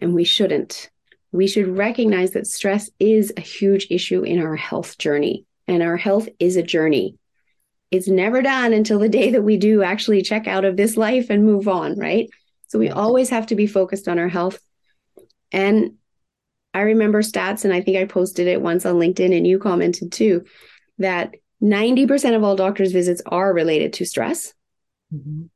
And 0.00 0.14
we 0.14 0.24
shouldn't. 0.24 0.90
We 1.30 1.46
should 1.46 1.68
recognize 1.68 2.32
that 2.32 2.46
stress 2.46 2.90
is 2.98 3.32
a 3.36 3.42
huge 3.42 3.86
issue 3.90 4.22
in 4.22 4.40
our 4.40 4.56
health 4.56 4.98
journey. 4.98 5.44
And 5.68 5.82
our 5.82 5.96
health 5.96 6.28
is 6.40 6.56
a 6.56 6.62
journey. 6.62 7.16
It's 7.90 8.08
never 8.08 8.40
done 8.40 8.72
until 8.72 8.98
the 8.98 9.08
day 9.08 9.30
that 9.32 9.42
we 9.42 9.56
do 9.56 9.82
actually 9.82 10.22
check 10.22 10.48
out 10.48 10.64
of 10.64 10.76
this 10.76 10.96
life 10.96 11.28
and 11.28 11.44
move 11.44 11.68
on, 11.68 11.98
right? 11.98 12.28
So 12.68 12.78
we 12.78 12.88
always 12.88 13.28
have 13.30 13.46
to 13.48 13.54
be 13.54 13.66
focused 13.66 14.08
on 14.08 14.18
our 14.18 14.28
health. 14.28 14.58
And 15.52 15.94
I 16.72 16.82
remember 16.82 17.20
stats, 17.20 17.64
and 17.64 17.74
I 17.74 17.82
think 17.82 17.98
I 17.98 18.04
posted 18.04 18.46
it 18.46 18.62
once 18.62 18.86
on 18.86 18.94
LinkedIn, 18.94 19.36
and 19.36 19.46
you 19.46 19.58
commented 19.58 20.12
too, 20.12 20.44
that 20.98 21.34
90% 21.62 22.36
of 22.36 22.42
all 22.42 22.56
doctors' 22.56 22.92
visits 22.92 23.22
are 23.26 23.52
related 23.52 23.92
to 23.94 24.06
stress. 24.06 24.54
Mm-hmm. 25.12 25.46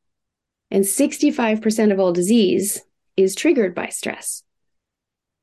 And 0.71 0.85
65% 0.85 1.93
of 1.93 2.01
all 2.01 2.13
disease 2.13 2.83
is 3.17 3.35
triggered 3.35 3.75
by 3.75 3.89
stress. 3.89 4.43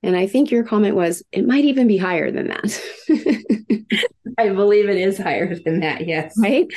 And 0.03 0.15
I 0.15 0.27
think 0.27 0.51
your 0.51 0.63
comment 0.63 0.95
was 0.95 1.23
it 1.31 1.45
might 1.45 1.65
even 1.65 1.87
be 1.87 1.97
higher 1.97 2.31
than 2.31 2.47
that. 2.47 2.81
I 4.37 4.49
believe 4.49 4.89
it 4.89 4.97
is 4.97 5.17
higher 5.17 5.55
than 5.55 5.81
that, 5.81 6.07
yes. 6.07 6.33
Right? 6.37 6.67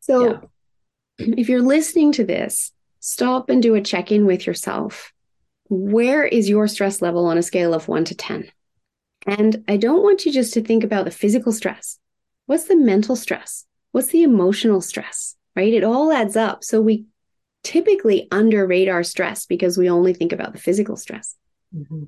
So 0.00 0.40
yeah. 1.18 1.26
if 1.36 1.48
you're 1.48 1.62
listening 1.62 2.12
to 2.12 2.24
this 2.24 2.72
stop 3.06 3.48
and 3.48 3.62
do 3.62 3.76
a 3.76 3.80
check 3.80 4.10
in 4.10 4.26
with 4.26 4.46
yourself. 4.46 5.12
Where 5.68 6.24
is 6.24 6.48
your 6.48 6.66
stress 6.66 7.00
level 7.00 7.26
on 7.26 7.38
a 7.38 7.42
scale 7.42 7.72
of 7.72 7.86
one 7.86 8.04
to 8.06 8.16
10? 8.16 8.50
And 9.26 9.64
I 9.68 9.76
don't 9.76 10.02
want 10.02 10.26
you 10.26 10.32
just 10.32 10.54
to 10.54 10.60
think 10.60 10.82
about 10.82 11.04
the 11.04 11.10
physical 11.12 11.52
stress. 11.52 11.98
What's 12.46 12.64
the 12.64 12.76
mental 12.76 13.16
stress? 13.16 13.64
What's 13.92 14.08
the 14.08 14.22
emotional 14.22 14.80
stress? 14.80 15.36
Right? 15.54 15.72
It 15.72 15.84
all 15.84 16.12
adds 16.12 16.36
up. 16.36 16.64
So 16.64 16.80
we 16.80 17.06
typically 17.62 18.28
underrate 18.30 18.88
our 18.88 19.02
stress 19.02 19.46
because 19.46 19.76
we 19.76 19.90
only 19.90 20.14
think 20.14 20.32
about 20.32 20.52
the 20.52 20.60
physical 20.60 20.96
stress. 20.96 21.34
Mm-hmm. 21.74 22.04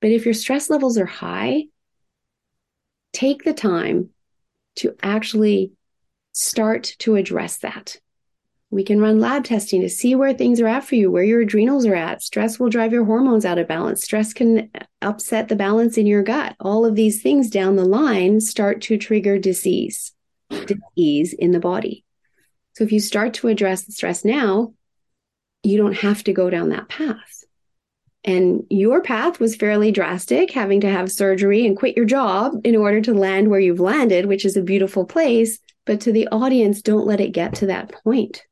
But 0.00 0.10
if 0.10 0.24
your 0.24 0.34
stress 0.34 0.70
levels 0.70 0.98
are 0.98 1.06
high, 1.06 1.64
take 3.12 3.44
the 3.44 3.54
time 3.54 4.10
to 4.76 4.94
actually 5.02 5.72
start 6.32 6.94
to 7.00 7.16
address 7.16 7.58
that. 7.58 7.98
We 8.72 8.84
can 8.84 9.00
run 9.00 9.18
lab 9.18 9.44
testing 9.44 9.80
to 9.80 9.88
see 9.88 10.14
where 10.14 10.32
things 10.32 10.60
are 10.60 10.68
at 10.68 10.84
for 10.84 10.94
you, 10.94 11.10
where 11.10 11.24
your 11.24 11.40
adrenals 11.40 11.86
are 11.86 11.94
at. 11.96 12.22
Stress 12.22 12.60
will 12.60 12.68
drive 12.68 12.92
your 12.92 13.04
hormones 13.04 13.44
out 13.44 13.58
of 13.58 13.66
balance. 13.66 14.04
Stress 14.04 14.32
can 14.32 14.70
upset 15.02 15.48
the 15.48 15.56
balance 15.56 15.98
in 15.98 16.06
your 16.06 16.22
gut. 16.22 16.54
All 16.60 16.86
of 16.86 16.94
these 16.94 17.20
things 17.20 17.50
down 17.50 17.74
the 17.74 17.84
line 17.84 18.40
start 18.40 18.80
to 18.82 18.96
trigger 18.96 19.38
disease, 19.40 20.12
disease 20.50 21.32
in 21.32 21.50
the 21.50 21.58
body. 21.58 22.04
So 22.74 22.84
if 22.84 22.92
you 22.92 23.00
start 23.00 23.34
to 23.34 23.48
address 23.48 23.82
the 23.82 23.92
stress 23.92 24.24
now, 24.24 24.72
you 25.64 25.76
don't 25.76 25.96
have 25.96 26.22
to 26.24 26.32
go 26.32 26.48
down 26.48 26.68
that 26.68 26.88
path. 26.88 27.44
And 28.22 28.64
your 28.70 29.02
path 29.02 29.40
was 29.40 29.56
fairly 29.56 29.90
drastic, 29.90 30.52
having 30.52 30.82
to 30.82 30.90
have 30.90 31.10
surgery 31.10 31.66
and 31.66 31.76
quit 31.76 31.96
your 31.96 32.06
job 32.06 32.60
in 32.62 32.76
order 32.76 33.00
to 33.00 33.14
land 33.14 33.48
where 33.48 33.58
you've 33.58 33.80
landed, 33.80 34.26
which 34.26 34.44
is 34.44 34.56
a 34.56 34.62
beautiful 34.62 35.04
place. 35.04 35.58
But 35.86 36.02
to 36.02 36.12
the 36.12 36.28
audience, 36.28 36.82
don't 36.82 37.06
let 37.06 37.20
it 37.20 37.32
get 37.32 37.54
to 37.56 37.66
that 37.66 37.92
point 38.04 38.44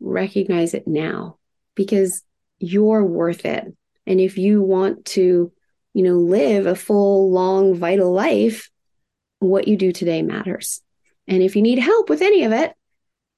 recognize 0.00 0.74
it 0.74 0.86
now 0.86 1.38
because 1.74 2.22
you're 2.58 3.04
worth 3.04 3.44
it. 3.44 3.64
And 4.06 4.20
if 4.20 4.38
you 4.38 4.62
want 4.62 5.04
to, 5.06 5.52
you 5.94 6.02
know, 6.02 6.16
live 6.16 6.66
a 6.66 6.74
full, 6.74 7.30
long, 7.30 7.74
vital 7.74 8.12
life, 8.12 8.70
what 9.38 9.68
you 9.68 9.76
do 9.76 9.92
today 9.92 10.22
matters. 10.22 10.82
And 11.26 11.42
if 11.42 11.56
you 11.56 11.62
need 11.62 11.78
help 11.78 12.08
with 12.08 12.22
any 12.22 12.44
of 12.44 12.52
it, 12.52 12.74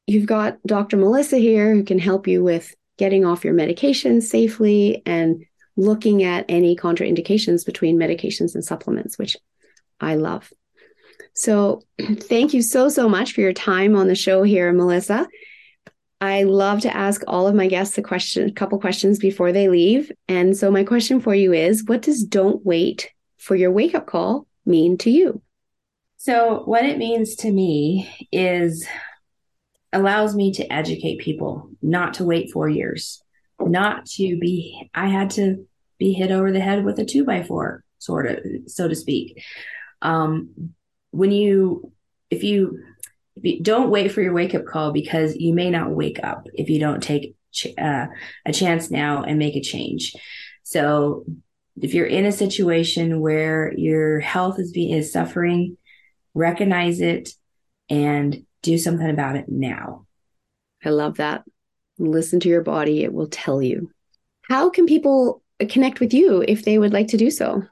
you've 0.06 0.26
got 0.26 0.58
Dr. 0.66 0.96
Melissa 0.96 1.36
here 1.36 1.74
who 1.74 1.84
can 1.84 1.98
help 1.98 2.26
you 2.26 2.42
with 2.42 2.74
getting 2.98 3.24
off 3.24 3.44
your 3.44 3.54
medications 3.54 4.24
safely 4.24 5.02
and 5.06 5.44
looking 5.76 6.22
at 6.22 6.44
any 6.48 6.76
contraindications 6.76 7.64
between 7.64 7.98
medications 7.98 8.54
and 8.54 8.64
supplements, 8.64 9.18
which 9.18 9.36
I 10.00 10.16
love. 10.16 10.52
So, 11.34 11.82
thank 12.00 12.52
you 12.52 12.62
so, 12.62 12.88
so 12.88 13.08
much 13.08 13.32
for 13.32 13.40
your 13.40 13.52
time 13.52 13.96
on 13.96 14.08
the 14.08 14.14
show 14.14 14.42
here, 14.42 14.72
Melissa. 14.72 15.26
I 16.22 16.44
love 16.44 16.82
to 16.82 16.96
ask 16.96 17.24
all 17.26 17.48
of 17.48 17.54
my 17.56 17.66
guests 17.66 17.98
a 17.98 18.02
question, 18.02 18.48
a 18.48 18.52
couple 18.52 18.78
questions 18.78 19.18
before 19.18 19.50
they 19.50 19.68
leave. 19.68 20.12
And 20.28 20.56
so 20.56 20.70
my 20.70 20.84
question 20.84 21.20
for 21.20 21.34
you 21.34 21.52
is 21.52 21.84
what 21.84 22.00
does 22.00 22.22
don't 22.22 22.64
wait 22.64 23.10
for 23.38 23.56
your 23.56 23.72
wake 23.72 23.96
up 23.96 24.06
call 24.06 24.46
mean 24.64 24.96
to 24.98 25.10
you? 25.10 25.42
So 26.18 26.62
what 26.64 26.84
it 26.84 26.96
means 26.96 27.34
to 27.36 27.50
me 27.50 28.28
is 28.30 28.86
allows 29.92 30.36
me 30.36 30.52
to 30.52 30.72
educate 30.72 31.18
people, 31.18 31.68
not 31.82 32.14
to 32.14 32.24
wait 32.24 32.52
4 32.52 32.68
years, 32.68 33.20
not 33.58 34.06
to 34.10 34.38
be 34.38 34.90
I 34.94 35.08
had 35.08 35.30
to 35.30 35.66
be 35.98 36.12
hit 36.12 36.30
over 36.30 36.52
the 36.52 36.60
head 36.60 36.84
with 36.84 37.00
a 37.00 37.04
2 37.04 37.24
by 37.24 37.42
4 37.42 37.82
sort 37.98 38.26
of 38.30 38.38
so 38.68 38.86
to 38.86 38.94
speak. 38.94 39.42
Um 40.02 40.74
when 41.10 41.32
you 41.32 41.92
if 42.30 42.44
you 42.44 42.84
don't 43.62 43.90
wait 43.90 44.12
for 44.12 44.22
your 44.22 44.32
wake 44.32 44.54
up 44.54 44.66
call 44.66 44.92
because 44.92 45.36
you 45.36 45.54
may 45.54 45.70
not 45.70 45.90
wake 45.90 46.20
up 46.22 46.46
if 46.54 46.68
you 46.68 46.78
don't 46.78 47.02
take 47.02 47.34
ch- 47.52 47.76
uh, 47.78 48.06
a 48.44 48.52
chance 48.52 48.90
now 48.90 49.22
and 49.22 49.38
make 49.38 49.56
a 49.56 49.60
change. 49.60 50.14
So 50.62 51.24
if 51.80 51.94
you're 51.94 52.06
in 52.06 52.26
a 52.26 52.32
situation 52.32 53.20
where 53.20 53.72
your 53.76 54.20
health 54.20 54.58
is 54.58 54.72
being 54.72 54.94
is 54.94 55.12
suffering, 55.12 55.76
recognize 56.34 57.00
it 57.00 57.30
and 57.88 58.44
do 58.62 58.78
something 58.78 59.08
about 59.08 59.36
it 59.36 59.48
now. 59.48 60.06
I 60.84 60.90
love 60.90 61.16
that. 61.16 61.44
Listen 61.98 62.40
to 62.40 62.48
your 62.48 62.62
body, 62.62 63.04
it 63.04 63.12
will 63.12 63.28
tell 63.28 63.62
you. 63.62 63.90
How 64.42 64.70
can 64.70 64.86
people 64.86 65.42
connect 65.68 66.00
with 66.00 66.12
you 66.12 66.44
if 66.46 66.64
they 66.64 66.78
would 66.78 66.92
like 66.92 67.08
to 67.08 67.16
do 67.16 67.30
so? 67.30 67.62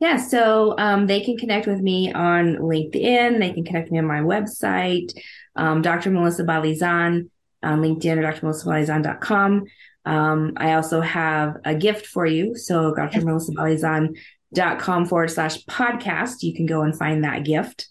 Yeah, 0.00 0.16
so 0.16 0.76
um, 0.78 1.08
they 1.08 1.22
can 1.22 1.36
connect 1.36 1.66
with 1.66 1.80
me 1.80 2.12
on 2.12 2.54
LinkedIn. 2.56 3.40
They 3.40 3.52
can 3.52 3.64
connect 3.64 3.90
me 3.90 3.98
on 3.98 4.06
my 4.06 4.20
website, 4.20 5.12
um, 5.56 5.82
Dr. 5.82 6.10
Melissa 6.10 6.44
Balizan 6.44 7.28
on 7.62 7.80
LinkedIn 7.80 8.18
or 8.18 8.32
drmelissabalizan.com. 8.32 9.64
Um, 10.04 10.52
I 10.56 10.74
also 10.74 11.00
have 11.00 11.56
a 11.64 11.74
gift 11.74 12.06
for 12.06 12.24
you. 12.24 12.56
So 12.56 12.94
drmelissabalizan.com 12.94 15.06
forward 15.06 15.30
slash 15.30 15.64
podcast. 15.64 16.42
You 16.42 16.54
can 16.54 16.66
go 16.66 16.82
and 16.82 16.96
find 16.96 17.24
that 17.24 17.44
gift. 17.44 17.88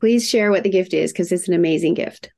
Please 0.00 0.28
share 0.28 0.50
what 0.50 0.64
the 0.64 0.70
gift 0.70 0.94
is 0.94 1.12
because 1.12 1.30
it's 1.30 1.46
an 1.46 1.54
amazing 1.54 1.94
gift. 1.94 2.32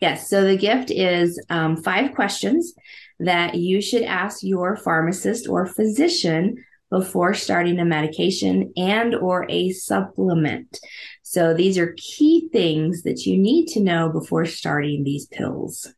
Yes. 0.00 0.28
So 0.28 0.42
the 0.44 0.56
gift 0.56 0.90
is 0.90 1.40
um, 1.48 1.76
five 1.76 2.12
questions 2.14 2.74
that 3.20 3.54
you 3.54 3.80
should 3.80 4.02
ask 4.02 4.42
your 4.42 4.74
pharmacist 4.76 5.48
or 5.48 5.64
physician 5.64 6.56
before 6.92 7.32
starting 7.32 7.80
a 7.80 7.86
medication 7.86 8.70
and 8.76 9.14
or 9.14 9.46
a 9.48 9.70
supplement. 9.70 10.78
So 11.22 11.54
these 11.54 11.78
are 11.78 11.96
key 11.96 12.50
things 12.52 13.04
that 13.04 13.24
you 13.24 13.38
need 13.38 13.68
to 13.68 13.80
know 13.80 14.10
before 14.10 14.44
starting 14.44 15.02
these 15.02 15.26
pills. 15.26 15.90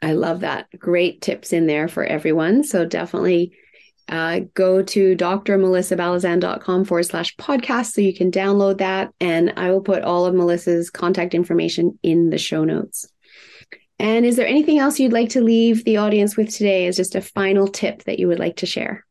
I 0.00 0.14
love 0.14 0.40
that. 0.40 0.68
Great 0.78 1.20
tips 1.20 1.52
in 1.52 1.66
there 1.66 1.86
for 1.86 2.02
everyone. 2.02 2.64
So 2.64 2.86
definitely 2.86 3.52
uh, 4.08 4.40
go 4.54 4.82
to 4.82 5.14
drmelissabalizan.com 5.14 6.86
forward 6.86 7.02
slash 7.02 7.36
podcast 7.36 7.92
so 7.92 8.00
you 8.00 8.14
can 8.14 8.30
download 8.30 8.78
that. 8.78 9.12
And 9.20 9.52
I 9.58 9.70
will 9.70 9.82
put 9.82 10.02
all 10.02 10.24
of 10.24 10.34
Melissa's 10.34 10.88
contact 10.88 11.34
information 11.34 11.98
in 12.02 12.30
the 12.30 12.38
show 12.38 12.64
notes. 12.64 13.06
And 13.98 14.24
is 14.24 14.36
there 14.36 14.46
anything 14.46 14.78
else 14.78 14.98
you'd 14.98 15.12
like 15.12 15.30
to 15.30 15.42
leave 15.42 15.84
the 15.84 15.98
audience 15.98 16.38
with 16.38 16.54
today 16.54 16.86
as 16.86 16.96
just 16.96 17.16
a 17.16 17.20
final 17.20 17.68
tip 17.68 18.04
that 18.04 18.18
you 18.18 18.28
would 18.28 18.38
like 18.38 18.56
to 18.56 18.66
share? 18.66 19.04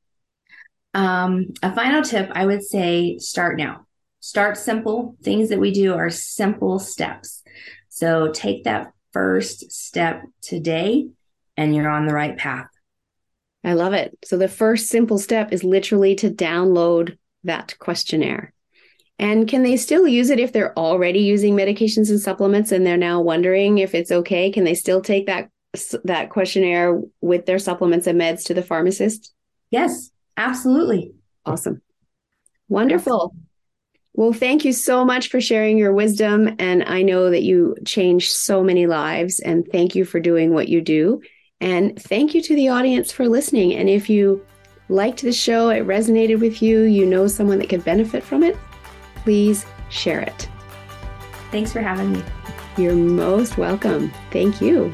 Um, 0.97 1.53
a 1.61 1.75
final 1.75 2.01
tip 2.01 2.31
I 2.33 2.47
would 2.47 2.63
say 2.63 3.19
start 3.19 3.55
now. 3.55 3.85
Start 4.19 4.57
simple. 4.57 5.15
Things 5.21 5.49
that 5.49 5.59
we 5.59 5.71
do 5.71 5.93
are 5.93 6.09
simple 6.09 6.79
steps. 6.79 7.43
So 7.87 8.31
take 8.31 8.63
that 8.63 8.91
first 9.13 9.71
step 9.71 10.23
today 10.41 11.07
and 11.55 11.75
you're 11.75 11.87
on 11.87 12.07
the 12.07 12.15
right 12.15 12.35
path. 12.35 12.65
I 13.63 13.73
love 13.73 13.93
it. 13.93 14.17
So 14.25 14.37
the 14.37 14.47
first 14.47 14.87
simple 14.87 15.19
step 15.19 15.53
is 15.53 15.63
literally 15.63 16.15
to 16.15 16.31
download 16.31 17.15
that 17.43 17.75
questionnaire. 17.77 18.51
And 19.19 19.47
can 19.47 19.61
they 19.61 19.77
still 19.77 20.07
use 20.07 20.31
it 20.31 20.39
if 20.39 20.51
they're 20.51 20.77
already 20.77 21.19
using 21.19 21.55
medications 21.55 22.09
and 22.09 22.19
supplements 22.19 22.71
and 22.71 22.83
they're 22.83 22.97
now 22.97 23.21
wondering 23.21 23.77
if 23.77 23.93
it's 23.93 24.11
okay? 24.11 24.51
Can 24.51 24.63
they 24.63 24.73
still 24.75 25.01
take 25.01 25.27
that 25.27 25.49
that 26.05 26.31
questionnaire 26.31 26.99
with 27.21 27.45
their 27.45 27.59
supplements 27.59 28.07
and 28.07 28.19
meds 28.19 28.45
to 28.45 28.55
the 28.55 28.63
pharmacist? 28.63 29.31
Yes, 29.69 30.09
absolutely. 30.37 31.13
Awesome. 31.45 31.81
Wonderful. 32.69 33.35
Well, 34.13 34.33
thank 34.33 34.65
you 34.65 34.73
so 34.73 35.05
much 35.05 35.29
for 35.29 35.39
sharing 35.39 35.77
your 35.77 35.93
wisdom. 35.93 36.55
And 36.57 36.83
I 36.83 37.03
know 37.03 37.29
that 37.29 37.43
you 37.43 37.75
changed 37.85 38.31
so 38.31 38.63
many 38.63 38.87
lives. 38.87 39.39
And 39.39 39.67
thank 39.71 39.95
you 39.95 40.05
for 40.05 40.19
doing 40.19 40.53
what 40.53 40.69
you 40.69 40.81
do. 40.81 41.21
And 41.61 42.01
thank 42.01 42.33
you 42.33 42.41
to 42.41 42.55
the 42.55 42.69
audience 42.69 43.11
for 43.11 43.27
listening. 43.27 43.75
And 43.75 43.89
if 43.89 44.09
you 44.09 44.45
liked 44.89 45.21
the 45.21 45.31
show, 45.31 45.69
it 45.69 45.85
resonated 45.85 46.39
with 46.39 46.61
you, 46.61 46.81
you 46.81 47.05
know 47.05 47.27
someone 47.27 47.59
that 47.59 47.69
could 47.69 47.83
benefit 47.83 48.23
from 48.23 48.43
it, 48.43 48.57
please 49.17 49.65
share 49.89 50.21
it. 50.21 50.49
Thanks 51.51 51.71
for 51.71 51.81
having 51.81 52.13
me. 52.13 52.23
You're 52.77 52.95
most 52.95 53.57
welcome. 53.57 54.11
Thank 54.31 54.61
you. 54.61 54.93